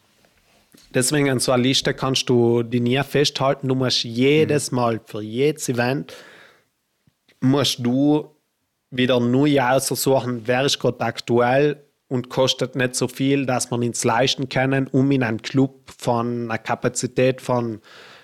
[0.94, 3.66] deswegen an so einer Liste kannst du die nie festhalten.
[3.66, 6.14] Du musst jedes Mal für jedes Event
[7.40, 8.30] musst du
[8.90, 14.04] wieder neu aussuchen, wer ist gerade aktuell und kostet nicht so viel, dass man ins
[14.04, 17.80] leisten können, um in einen Club von einer Kapazität von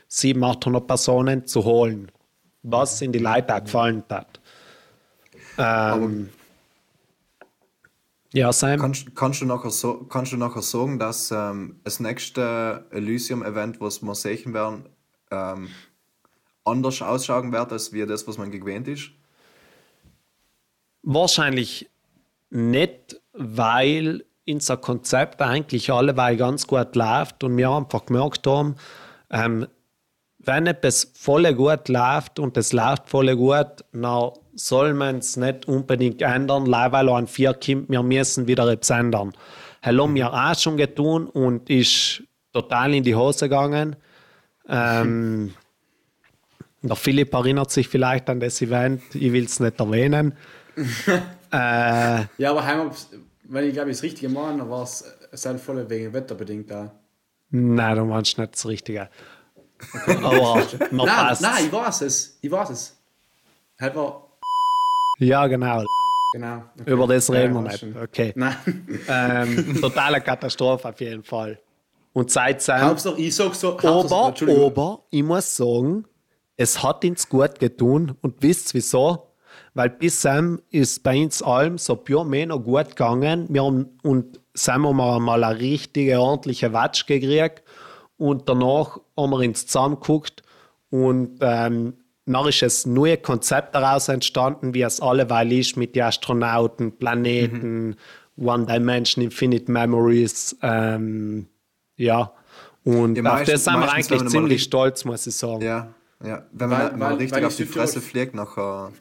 [0.09, 2.11] 700, 800 Personen zu holen.
[2.63, 4.41] Was in die Leute auch gefallen hat.
[5.59, 6.29] Ähm,
[8.33, 8.79] ja, Sam.
[8.79, 14.01] Kannst, kannst, du nachher so, kannst du nachher sagen, dass ähm, das nächste Elysium-Event, was
[14.01, 14.89] wir sehen werden,
[15.31, 15.69] ähm,
[16.65, 19.11] anders ausschauen wird, als wie das, was man gewöhnt ist?
[21.03, 21.91] Wahrscheinlich
[22.51, 28.77] nicht, weil unser Konzept eigentlich alleweil ganz gut läuft und wir einfach gemerkt haben,
[29.31, 29.67] ähm,
[30.45, 35.67] wenn etwas voll gut läuft und es läuft voll gut, dann soll man es nicht
[35.69, 39.33] unbedingt ändern, weil an vier kommt, wir müssen wieder etwas ändern.
[39.83, 43.97] Das haben wir auch schon getan und ist total in die Hose gegangen.
[44.69, 45.55] Ähm,
[46.83, 50.35] der Philipp erinnert sich vielleicht an das Event, ich will es nicht erwähnen.
[50.77, 51.17] äh,
[51.53, 52.91] ja, aber heim,
[53.45, 55.05] wenn ich glaube, ich das Richtige meine, dann war es
[55.65, 56.93] voll wegen wetterbedingt da.
[57.51, 59.11] Nein, du meinst nicht das Richtige.
[60.07, 60.57] Aber
[60.91, 61.43] man nein, passt.
[61.43, 62.39] Nein, ich weiß es.
[62.41, 62.99] Ich weiß es.
[63.79, 64.29] Halt war.
[65.19, 65.85] Ja, genau.
[66.33, 66.63] Genau.
[66.81, 66.91] Okay.
[66.91, 67.85] Über das reden wir nicht.
[68.03, 68.33] Okay.
[68.35, 68.57] Nein.
[69.07, 71.59] Ähm, totale Katastrophe auf jeden Fall.
[72.15, 72.81] Und seitdem.
[72.81, 73.79] Hauptsache, ich sag so.
[73.79, 76.07] Aber, aber, ich muss sagen,
[76.63, 78.17] es hat uns gut getan.
[78.21, 79.29] Und wisst wieso?
[79.75, 83.47] Weil bis Sam ist bei uns allem so pure Männer gut gegangen.
[83.49, 87.63] Wir haben, und Sam haben wir mal eine richtige, ordentliche Watsch gekriegt.
[88.17, 90.43] Und danach haben wir uns zusammengeguckt
[90.91, 91.95] und ähm,
[92.27, 97.97] dann ist ein neues Konzept daraus entstanden, wie es alleweil ist mit den Astronauten, Planeten,
[98.37, 98.47] mhm.
[98.47, 100.57] One Dimension, Infinite Memories.
[100.63, 101.49] Ähm,
[101.97, 102.33] ja,
[102.85, 105.63] und ja, auf das sind wir eigentlich ziemlich stolz, muss ich sagen.
[105.63, 105.95] Ja,
[106.25, 106.45] ja.
[106.53, 108.93] wenn man weil, mal richtig auf die Fresse fliegt, nachher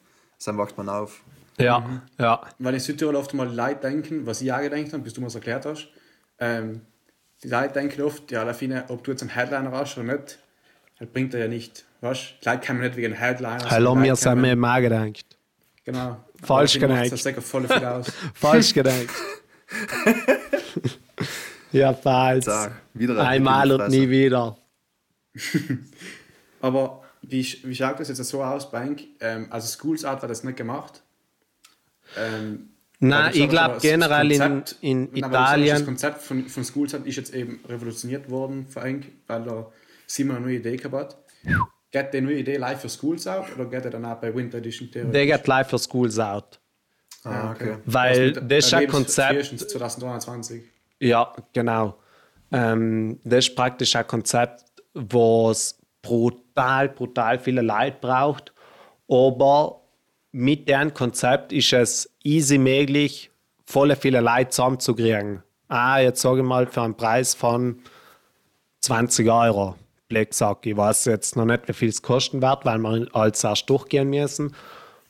[0.46, 1.22] dann wacht man auf.
[1.58, 2.02] Ja, mhm.
[2.18, 2.42] ja.
[2.60, 5.28] Weil in Südtirol oft mal Leute denken, was ich auch gedacht habe, bis du mir
[5.28, 5.90] das erklärt hast,
[6.40, 6.82] ähm,
[7.44, 10.40] die Leute denken oft, ja, Lafine, ob du jetzt einen Headliner hast oder nicht,
[11.00, 11.86] das bringt er ja nicht.
[12.02, 12.50] Weißt du?
[12.50, 13.70] Leute kommen nicht wegen Headliner.
[13.70, 15.26] Hallo, mir sind mir immer gedacht.
[15.84, 16.18] Genau.
[16.42, 17.12] Falsch gedacht.
[17.12, 18.12] Das voll viel aus.
[18.34, 19.10] Falsch gedacht.
[21.72, 22.46] ja, falsch.
[23.18, 24.58] Einmal und nie wieder.
[26.62, 29.04] Aber wie, wie schaut das jetzt so aus, Bank?
[29.20, 31.02] Ähm, also Schools Art hat das nicht gemacht.
[32.18, 32.70] Ähm,
[33.00, 35.76] Nein, ich glaube generell Konzept, in, in Italien.
[35.76, 39.72] Das Konzept von, von Schools ist jetzt eben revolutioniert worden, weil da
[40.06, 41.18] Simon eine neue Idee gehabt hat.
[41.92, 44.60] Geht die neue Idee live für Schools out oder geht er dann auch bei Winter
[44.60, 46.60] Edition Der geht live für Schools out.
[47.24, 47.78] Ah, okay.
[47.86, 49.60] Weil das ist ein Konzept.
[49.60, 50.64] 2023.
[51.00, 51.98] Ja, genau.
[52.52, 54.64] Ähm, das ist praktisch ein Konzept,
[54.94, 55.80] was
[56.54, 58.54] brutal, brutal viele Leute braucht.
[59.08, 59.82] Aber
[60.32, 63.32] mit dem Konzept ist es easy möglich,
[63.66, 65.44] voll viele Leute zusammenzukriegen.
[65.68, 67.80] Ah, jetzt sage ich mal für einen Preis von
[68.82, 69.76] 20 Euro.
[70.10, 70.66] Blacksack.
[70.66, 74.10] Ich weiß jetzt noch nicht, wie viel es kosten wird, weil wir als erst durchgehen
[74.10, 74.54] müssen.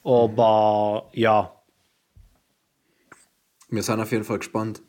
[0.03, 1.51] Aber ja.
[3.69, 4.83] Wir sind auf jeden Fall gespannt.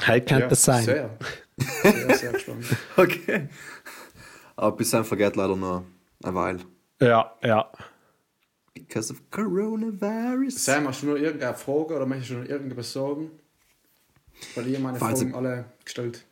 [0.00, 0.84] Halt könnte ja, es sein.
[0.84, 1.10] Sehr.
[1.82, 2.66] Sehr, sehr gespannt.
[2.98, 3.48] okay.
[4.56, 5.84] Aber bis dann vergeht leider noch
[6.22, 6.60] eine Weile.
[7.00, 7.70] Ja, ja.
[8.74, 10.64] Because of coronavirus.
[10.64, 13.30] Sam, hast du noch irgendeine Frage oder möchtest du noch irgendwas sagen?
[14.54, 16.24] Weil ihr meine Fragen alle gestellt.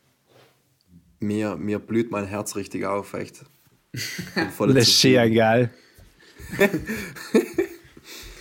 [1.19, 3.45] Mir, mir blüht mein Herz richtig auf, echt.
[4.35, 5.71] das ist ja geil.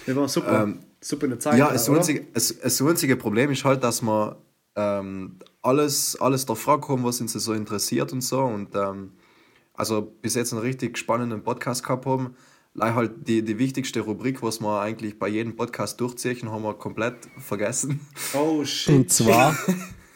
[0.05, 1.59] Wir waren super, ähm, super in der Zeit.
[1.59, 4.37] Ja, das einzige, das, das einzige Problem ist halt, dass wir
[4.77, 8.43] ähm, alles, alles der Frage haben, was uns so interessiert und so.
[8.43, 9.13] Und ähm,
[9.75, 12.35] also bis jetzt einen richtig spannenden Podcast gehabt haben
[12.81, 17.17] halt die, die wichtigste Rubrik, was wir eigentlich bei jedem Podcast durchziehen, haben wir komplett
[17.39, 18.01] vergessen.
[18.35, 18.95] Oh shit.
[18.95, 19.57] Und zwar?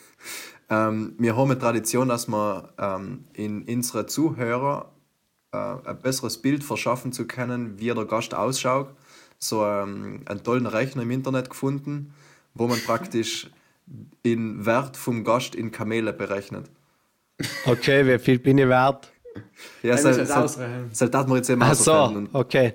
[0.71, 4.93] ähm, wir haben eine Tradition, dass wir ähm, in unsere Zuhörer
[5.53, 8.89] äh, ein besseres Bild verschaffen zu können, wie der Gast ausschaut.
[9.39, 12.13] So ähm, einen tollen Rechner im Internet gefunden,
[12.55, 13.51] wo man praktisch
[14.25, 16.69] den Wert vom Gast in Kamele berechnet.
[17.65, 19.13] Okay, wie viel bin ich wert?
[19.83, 20.49] Ja, soll, soll,
[20.93, 22.75] soll das wir jetzt eben Ach so, okay.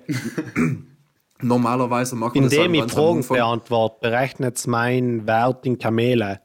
[1.42, 6.40] Normalerweise machen wir das Indem ich Fragen beantworte, berechnet es meinen Wert in Kamele.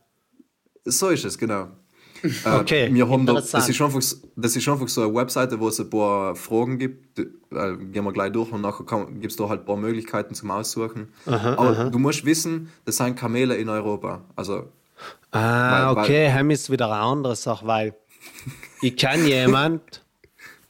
[0.85, 1.69] So ist es, genau.
[2.45, 4.01] Okay, äh, wir haben da, das, ist einfach,
[4.37, 7.19] das ist einfach so eine Webseite, wo es ein paar Fragen gibt.
[7.19, 8.85] Äh, gehen wir gleich durch und nachher
[9.21, 11.13] gibt es da halt ein paar Möglichkeiten zum Aussuchen.
[11.27, 11.91] Aha, Aber aha.
[11.91, 14.23] du musst wissen, das sind Kamele in Europa.
[14.35, 14.69] Also,
[15.31, 17.95] ah, weil, okay, weil, ist wieder eine andere Sache, weil
[18.83, 20.03] ich kenne jemand,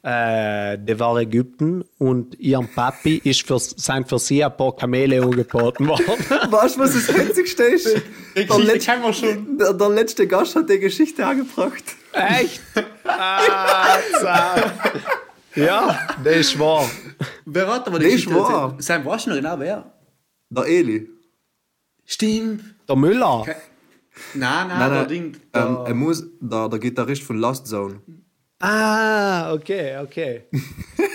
[0.08, 5.22] äh, der war Ägypten und ihrem Papi ist für, sind für sie ein paar Kamele
[5.22, 6.04] angeboten worden.
[6.50, 7.86] Weißt du, was das Einzigste ist?
[8.34, 8.46] Der,
[8.78, 9.58] kennen wir schon.
[9.58, 11.84] der, der letzte Gast hat die Geschichte angebracht.
[12.12, 12.60] Echt?
[13.10, 13.96] Ah.
[15.54, 16.88] Ja, das ist wahr.
[17.46, 18.62] Wer hat aber die Das ist Geschichte wahr.
[18.76, 18.82] erzählt?
[18.82, 19.92] Sein weißt du noch genau wer?
[20.50, 21.08] Der Eli.
[22.04, 22.62] Stimmt.
[22.88, 23.44] Der Müller.
[24.34, 25.24] Nein, nein, Nein, der nein, Ding.
[25.24, 28.00] ähm, Der, er muss, der, der Gitarrist von Lost Zone.
[28.60, 30.42] Ah, okay, okay.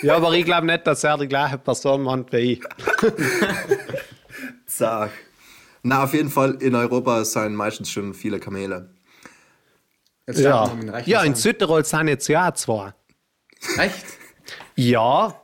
[0.01, 2.61] Ja, aber ich glaube nicht, dass er die gleiche Person meint wie ich.
[4.65, 5.11] Zack.
[5.81, 8.89] Na, auf jeden Fall, in Europa sind meistens schon viele Kamele.
[10.25, 10.71] jetzt Ja,
[11.05, 11.35] ja in.
[11.35, 12.93] Südtirol sind jetzt ja zwei.
[13.77, 14.05] Echt?
[14.75, 15.41] Ja.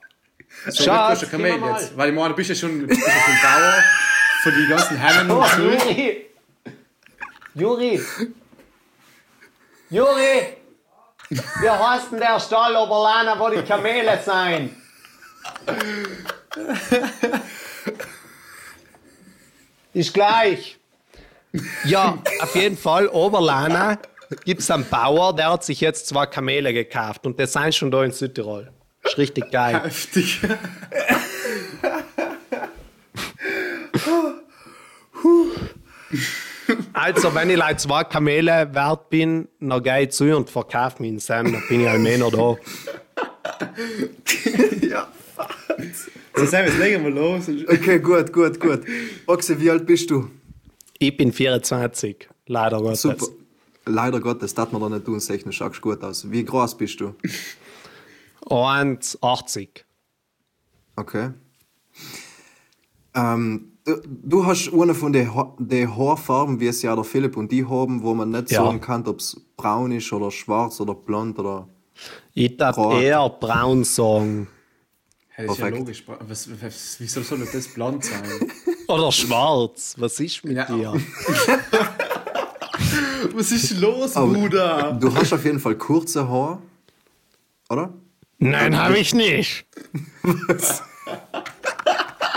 [0.68, 1.97] So, Schau, du ein Kamel jetzt.
[1.97, 3.84] Weil ich meine, du bist ja schon, bist ja schon Bauer
[4.43, 5.62] von den ganzen Hennen und so.
[5.62, 6.26] Juri!
[7.56, 8.02] Juri!
[9.89, 10.59] Juri!
[11.30, 14.76] Wie heißt denn der Stall Oberlana, wo die Kamele sein?
[19.94, 20.80] Ist gleich.
[21.86, 24.00] Ja, auf jeden Fall, Oberlana
[24.44, 27.92] gibt es einen Bauer, der hat sich jetzt zwei Kamele gekauft und das sind schon
[27.92, 28.72] da in Südtirol.
[29.04, 29.82] Ist richtig geil.
[29.84, 30.40] Heftig.
[36.94, 41.12] Also, wenn ich like zwei Kamele wert bin, dann gehe ich zu und verkaufe mich
[41.12, 42.58] in Sam, dann bin ich halt mehr noch da.
[44.88, 45.08] ja.
[46.36, 47.48] So, Sam, jetzt legen wir los.
[47.68, 48.82] Okay, gut, gut, gut.
[49.26, 50.30] Boxe, wie alt bist du?
[50.98, 53.02] Ich bin 24, leider Gottes.
[53.02, 53.28] Super.
[53.86, 56.30] Leider Gottes, das man da nicht tun, technisch schaust gut aus.
[56.30, 57.16] Wie groß bist du?
[58.46, 59.70] 1,80.
[60.96, 61.32] Okay.
[63.16, 67.38] Ähm, du, du hast eine von den Ha- den Haarfarben, wie es ja der Philipp
[67.38, 68.64] und die haben, wo man nicht Ja.
[68.64, 71.68] sagen kann, ob es braun ist oder schwarz oder blond oder.
[72.34, 74.48] Ich darf eher braun sagen.
[75.38, 76.04] Ja, das ist ja logisch.
[76.28, 78.22] Was, was, wieso soll das blond sein?
[78.90, 79.96] Oder schwarz.
[79.98, 80.66] Was ist mit Ja.
[80.66, 80.94] dir?
[83.36, 84.98] Was ist los, Aber Bruder?
[85.00, 86.58] Du hast auf jeden Fall kurze Haare,
[87.70, 87.94] oder?
[88.40, 89.66] Nein, habe ich nicht.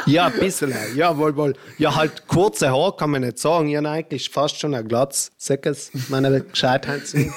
[0.06, 0.74] ja, ein bisschen.
[0.94, 1.54] Ja, wohl, wohl.
[1.78, 3.68] Ja, halt kurze Haare kann man nicht sagen.
[3.68, 5.30] Ich habe eigentlich fast schon ein Glatz.
[5.36, 7.32] Sag es, meine Gescheitheit zu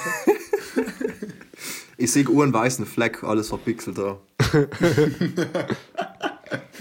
[1.98, 4.18] Ich sehe einen weißen Fleck, alles verpixelt da.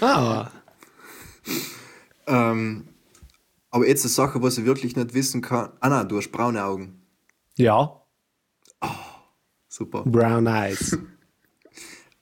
[0.01, 0.51] Ah,
[2.27, 2.87] Ähm,
[3.69, 5.69] aber jetzt eine Sache, was ich wirklich nicht wissen kann.
[5.79, 7.01] Ah nein, du hast braune Augen.
[7.55, 8.01] ja,
[9.69, 10.03] Super.
[10.05, 10.97] brown eyes.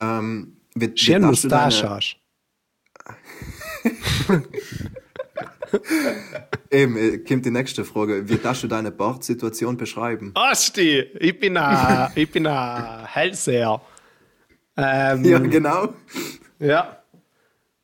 [0.02, 2.18] Ähm, wie, Schön Mustache deine- hast.
[6.70, 8.28] Eben, äh, kommt die nächste Frage.
[8.30, 10.32] Wie darfst du deine Bartsituation beschreiben?
[10.36, 13.82] Asti, ich bin ein, ich bin ein Hellseher.
[14.78, 15.94] Ähm, Ja, genau.
[16.60, 17.00] Ja.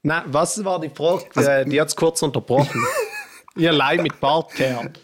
[0.03, 1.25] Na, was war die Frage?
[1.35, 2.81] Also- die hat es kurz unterbrochen.
[3.55, 4.99] Ihr Leih mit Bart gehört.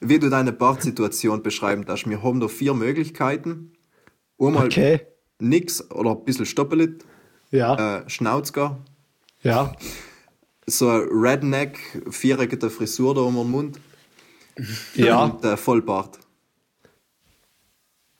[0.00, 2.08] Wie du deine Bartsituation beschreiben darfst.
[2.08, 3.72] Wir haben da vier Möglichkeiten.
[4.38, 5.00] Einmal Okay.
[5.40, 7.04] nix oder ein bisschen Stoppelit,
[7.50, 7.98] Ja.
[8.00, 8.76] äh, Schnauzger,
[9.42, 9.72] Ja.
[10.66, 11.78] so ein Redneck,
[12.10, 13.80] viereckige Frisur da um den Mund
[14.94, 15.24] Ja.
[15.24, 16.18] und äh, Vollbart.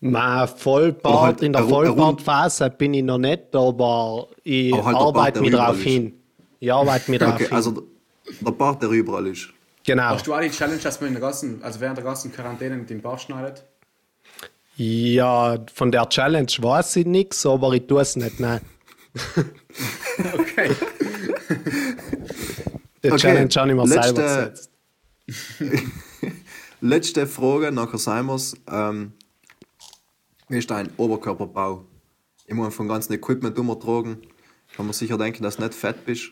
[0.00, 5.40] Mein Vollbart, halt in der Vollbartphase bin ich noch nicht, aber ich Aber halt arbeite
[5.40, 5.82] mich drauf ist.
[5.82, 6.12] hin.
[6.60, 7.52] Ich arbeite mich drauf Okay, hin.
[7.54, 7.82] also der-
[8.40, 9.48] der Bart, der überall ist.
[9.84, 10.02] genau.
[10.04, 12.76] Hast du auch die Challenge, dass man in der ganzen, also während der ganzen Quarantäne
[12.76, 13.64] mit dem Bart schneidet?
[14.76, 18.38] Ja, von der Challenge weiß ich nichts, aber ich tue es nicht.
[18.38, 18.60] Nein.
[20.34, 20.70] Okay.
[23.04, 24.70] Die Okay, Challenge ich mir letzte- selber gesetzt.
[26.80, 28.28] Letzte Frage, nachher sein.
[28.70, 29.12] Ähm,
[30.48, 31.84] wie ist dein Oberkörperbau?
[32.46, 34.18] Ich meine, vom ganzen Equipment umgetragen.
[34.76, 36.30] Kann man sicher denken, dass du nicht fett bist.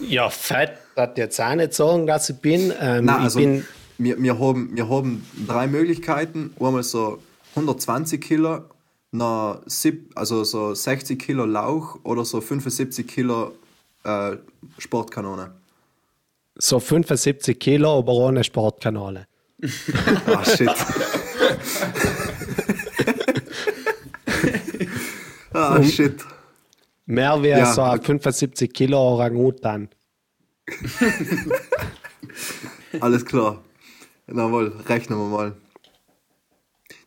[0.00, 2.72] Ja, fett, das jetzt auch nicht sagen, dass ich bin.
[2.80, 3.66] Ähm, Nein, also ich bin
[3.98, 6.54] wir, wir, haben, wir haben drei Möglichkeiten.
[6.60, 7.22] Einmal so
[7.54, 8.64] 120 Kilo,
[9.12, 13.52] na, sieb, also so 60 Kilo Lauch oder so 75 Kilo
[14.04, 14.36] äh,
[14.78, 15.52] Sportkanone.
[16.58, 19.26] so 75 Kilo, aber ohne Sportkanale.
[20.26, 20.68] Ah, shit.
[25.52, 26.24] ah, shit.
[27.06, 28.04] Mehr wie Ja, so okay.
[28.04, 29.88] 75 Kilo Orangutan.
[33.00, 33.62] Alles klar.
[34.26, 35.52] Jawohl, rechnen wir mal.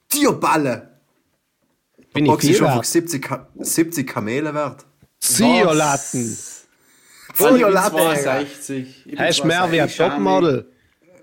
[0.07, 0.88] Tierballe!
[2.19, 2.85] Bin ich ist viel einfach wert?
[2.85, 4.85] 70, Ka 70 Kamele wert.
[5.19, 6.57] 62.
[9.05, 10.17] Ich bin Hast mehr wie ein 62, schau mich.
[10.17, 10.69] Topmodel.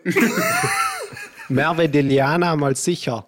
[1.51, 3.27] mehr wie die Liana mal sicher.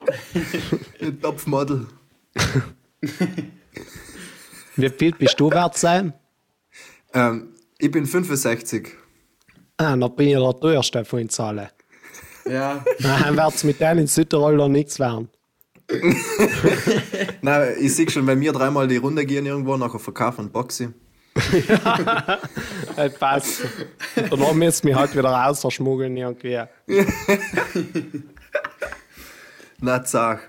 [1.00, 1.86] Ein Topfmodel.
[4.76, 6.12] Wie viel bist du wert sein?
[7.14, 8.88] Ähm, ich bin 65.
[9.78, 11.68] Ah, dann bin ich der teuerste von uns allen.
[12.46, 15.30] Ja, Dann wird es mit denen in Südtirol noch nichts werden.
[17.42, 20.88] Nein, ich sehe schon, wenn wir dreimal die Runde gehen irgendwo, nachher verkaufen und Boxy.
[22.96, 23.62] Das passt.
[24.14, 26.62] Danach müssen wir halt wieder rausschmuggeln irgendwie.
[29.80, 30.48] Na, sag.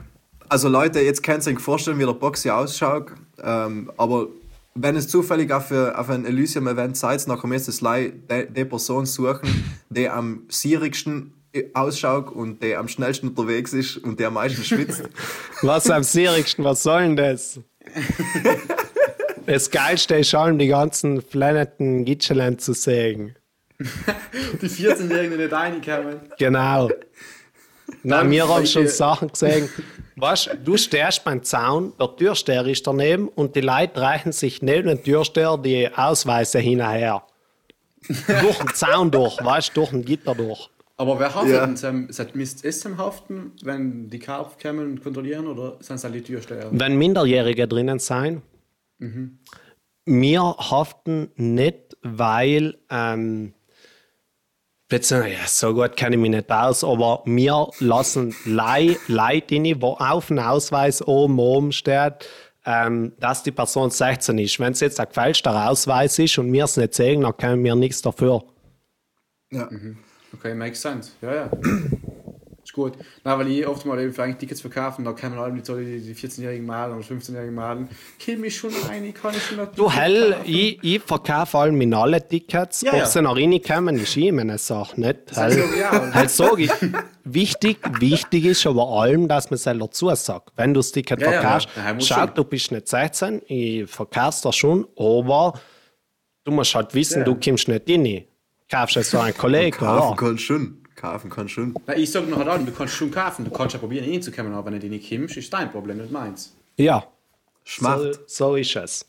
[0.50, 3.12] Also Leute, jetzt könnt ihr euch vorstellen, wie der Boxy ausschaut.
[3.42, 4.28] Ähm, aber
[4.76, 9.76] wenn es zufällig auf, auf ein Elysium-Event seid, dann müsst ihr die, die Person suchen,
[9.90, 11.34] die am sierigsten
[11.74, 15.04] ausschaut und die am schnellsten unterwegs ist und der am meisten schwitzt.
[15.62, 17.60] Was am sierigsten, was soll denn das?
[19.46, 23.36] Das Geilste ist schon, die ganzen Planeten Gitscheland zu sehen.
[23.80, 26.20] die 14-Jährigen, die nicht reinkommen.
[26.38, 26.90] Genau.
[28.04, 29.70] Na, wir haben schon Sachen gesehen.
[30.16, 34.88] Weißt du, stehst beim Zaun, der Türsteher ist daneben und die Leute reichen sich neben
[34.88, 37.24] den Türsteher die Ausweise hinterher.
[38.42, 40.70] durch den Zaun durch, weißt du, durch ein Gitter durch.
[41.02, 41.66] Aber wer haftet Ja.
[41.66, 42.08] denn?
[42.14, 46.14] Sind Mist es zum Haften, wenn die Kauf kommen und kontrollieren oder sind es halt
[46.14, 46.68] die Türsteher?
[46.72, 48.44] Wenn Minderjährige drinnen sein,
[50.06, 53.56] wir haften nicht, weil, ähm,
[54.90, 59.94] beziehungsweise, ja, so gut kenne ich mich nicht aus, aber wir lassen Leute rein, wo
[59.94, 62.30] auf dem Ausweis oben oben steht,
[62.64, 64.60] ähm, dass die Person 16 ist.
[64.60, 67.74] Wenn es jetzt ein gefälschter Ausweis ist und wir es nicht sehen, dann können wir
[67.74, 68.44] nichts dafür.
[69.52, 69.68] Ja.
[70.34, 71.12] Okay, makes sense.
[71.22, 71.52] Ja, ja.
[72.64, 72.94] Ist gut.
[73.24, 76.00] Nein, weil ich oft mal eben für eigentlich Tickets verkaufen, da kommen alle so die,
[76.00, 77.90] die 14-jährigen Malen oder 15-jährigen Malen.
[78.20, 81.94] Kill mich schon ein, ich kann nicht schon Du, hell, ich, ich verkaufe allem in
[81.94, 82.82] alle Tickets.
[82.82, 83.06] Ja, Ob ja.
[83.08, 85.02] sie noch reinkommen, ist immer eine Sache.
[85.02, 85.36] Nicht?
[85.36, 86.14] Hell, so, ja.
[86.14, 86.72] halt sage ich,
[87.24, 90.52] wichtig, wichtig ist aber allem, dass man selber zusagt.
[90.56, 94.54] Wenn du das Ticket Ja, verkaufst, ja, schau, du bist nicht 16, ich verkauf's dir
[94.54, 95.60] schon, aber
[96.44, 98.26] du musst halt wissen, du kommst nicht rein.
[98.72, 100.78] Kaufst jetzt so einen Kollegen, Kaufen kann schon.
[100.96, 101.76] Kaufen kann schon.
[101.86, 104.72] Nein, ich sag noch dann, du kannst schon kaufen, du kannst ja probieren reinzukommen, aber
[104.72, 106.56] wenn du nicht kommst, ist dein Problem, nicht meins.
[106.78, 107.08] Ja, so,
[107.64, 108.20] Schmacht.
[108.30, 109.06] so ist es.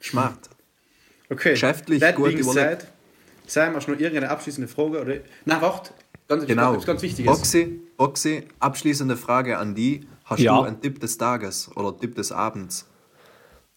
[0.00, 0.50] Schmacht.
[1.30, 1.50] Okay.
[1.50, 2.82] Geschäftlich That gut being überlegt.
[2.82, 2.86] said,
[3.46, 5.00] Sam, hast du noch irgendeine abschließende Frage?
[5.00, 5.14] Oder?
[5.44, 5.92] Na, warte.
[6.28, 6.72] Ganz, Genau.
[6.72, 7.32] etwas ganz Wichtiges.
[7.36, 10.06] Boxy, Boxy, abschließende Frage an die.
[10.24, 10.56] Hast Ja.
[10.58, 12.86] du einen Tipp des Tages oder Tipp des Abends?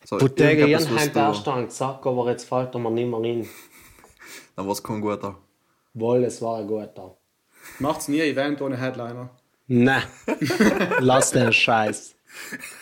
[0.06, 3.20] So, Bottega irgendetwas, Jan was hat erst gesagt, aber jetzt fällt er mir nicht mehr
[3.20, 3.48] rein.
[4.56, 5.38] Dann war es kein guter.
[5.94, 7.16] Wohl, es war ein guter.
[7.80, 9.30] Macht's nie ein Event ohne Headliner.
[9.68, 10.04] Ne,
[11.00, 12.16] lass den Scheiß.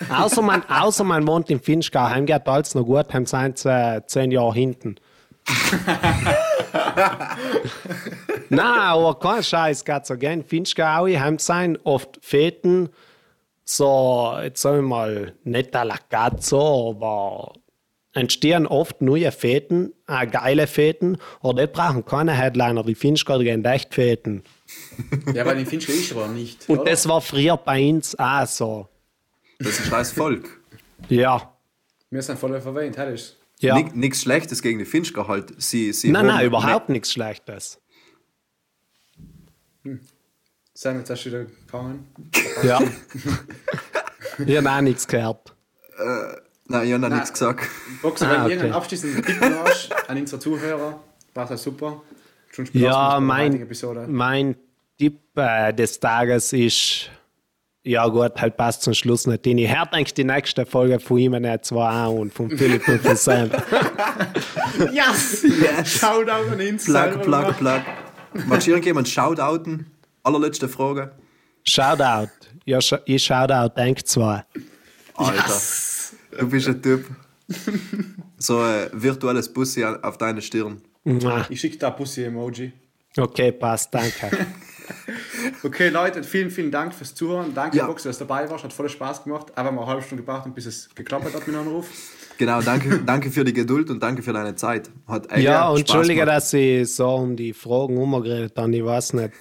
[0.09, 3.69] Außer man, außer man wohnt in Finchgau, heim geht alles noch gut, heim sind sie
[3.69, 4.95] äh, zehn Jahre hinten.
[8.49, 10.43] Na, aber kein Scheiß, geht so gern.
[10.43, 12.89] Finchgau, heim sein oft Feten,
[13.63, 17.53] so, jetzt sagen wir mal, nicht à la carte so, aber
[18.13, 22.95] entstehen oft neue Feten, äh, geile Feten, oder die brauchen keine Headliner, die
[23.39, 24.43] die gehen echt Feten.
[25.33, 26.67] Ja, weil den Fincher ist aber nicht.
[26.69, 26.91] Und oder?
[26.91, 28.87] das war früher bei uns auch so.
[29.59, 30.59] Das ist ein scheiß Volk.
[31.09, 31.53] Ja.
[32.09, 33.35] Wir sind voll verwähnt, hätte ich.
[33.59, 33.75] Ja.
[33.75, 35.53] Nik- Nichts Schlechtes gegen die Finchker halt.
[35.61, 37.79] Sie, sie nein, nein, überhaupt nichts Schlechtes.
[40.73, 42.07] Sam, jetzt hast du wieder gegangen.
[42.63, 42.79] Ja.
[44.45, 45.55] ich habe auch nichts gehört.
[46.71, 47.67] Nein, ich habe noch nichts gesagt.
[48.01, 48.43] Boxer, Ah, wenn okay.
[48.45, 50.99] du irgendeinen abschließenden Tipp hast an unsere Zuhörer,
[51.33, 52.01] war das super.
[52.51, 54.05] Schon Spaß Ja, mein, heutigen Episode.
[54.07, 54.55] mein
[54.97, 57.09] Tipp äh, des Tages ist,
[57.83, 59.57] ja gut, halt passt zum Schluss nicht hin.
[59.57, 63.01] Ich hört eigentlich die nächste Folge von ihm nicht zwei an und von Philipp und
[63.01, 63.49] von Sam.
[64.93, 65.45] Yes!
[65.85, 66.85] Shoutout an uns.
[66.85, 67.81] Plug, plug, plug.
[68.47, 69.87] Magst du irgendjemand shoutouten?
[70.23, 71.11] Allerletzte Frage.
[71.63, 72.29] Shoutout.
[72.65, 74.43] Ja, ich Shoutout, denk zwei.
[75.15, 75.43] Alter,
[76.39, 77.05] du bist ein Typ.
[78.37, 80.81] So ein virtuelles Bussi auf deine Stirn.
[81.49, 82.71] Ich schicke da Pussy-Emoji.
[83.17, 84.29] Okay, passt, danke.
[85.63, 87.53] Okay, Leute, vielen, vielen Dank fürs Zuhören.
[87.53, 87.85] Danke, Ja.
[87.87, 88.63] Boxer, dass du dabei warst.
[88.65, 89.47] Hat voll Spaß gemacht.
[89.55, 91.87] Aber mal eine halbe Stunde gebraucht, bis es geklappt hat mit dem Anruf.
[92.37, 94.89] Genau, danke, danke für die Geduld und danke für deine Zeit.
[95.07, 96.35] Hat echt Ja, und Spaß entschuldige, gemacht.
[96.37, 99.31] dass ich so um die Fragen umgeredet habe, ich weiß nicht.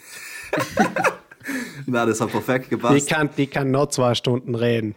[1.86, 3.08] Nein, das hat perfekt Ich gepasst.
[3.08, 4.94] kann, ich kann noch zwei Stunden reden.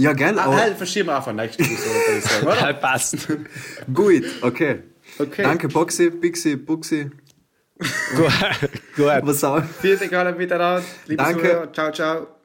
[0.00, 0.38] Ja, gell?
[0.38, 2.74] Ah, halt, verschieben wir einfach nächste Episode, oder?
[2.74, 3.28] passt.
[3.94, 4.82] Gut, okay.
[5.18, 5.42] Okay.
[5.42, 7.10] Danke, Boxy, Bixi, Buxi.
[8.16, 8.32] gut.
[8.96, 9.20] gut.
[9.22, 9.62] Was auch.
[9.80, 10.82] Vielen Dank alle miteinander.
[11.06, 11.40] Liebe Danke.
[11.40, 12.39] Zuhörer, ciao, ciao.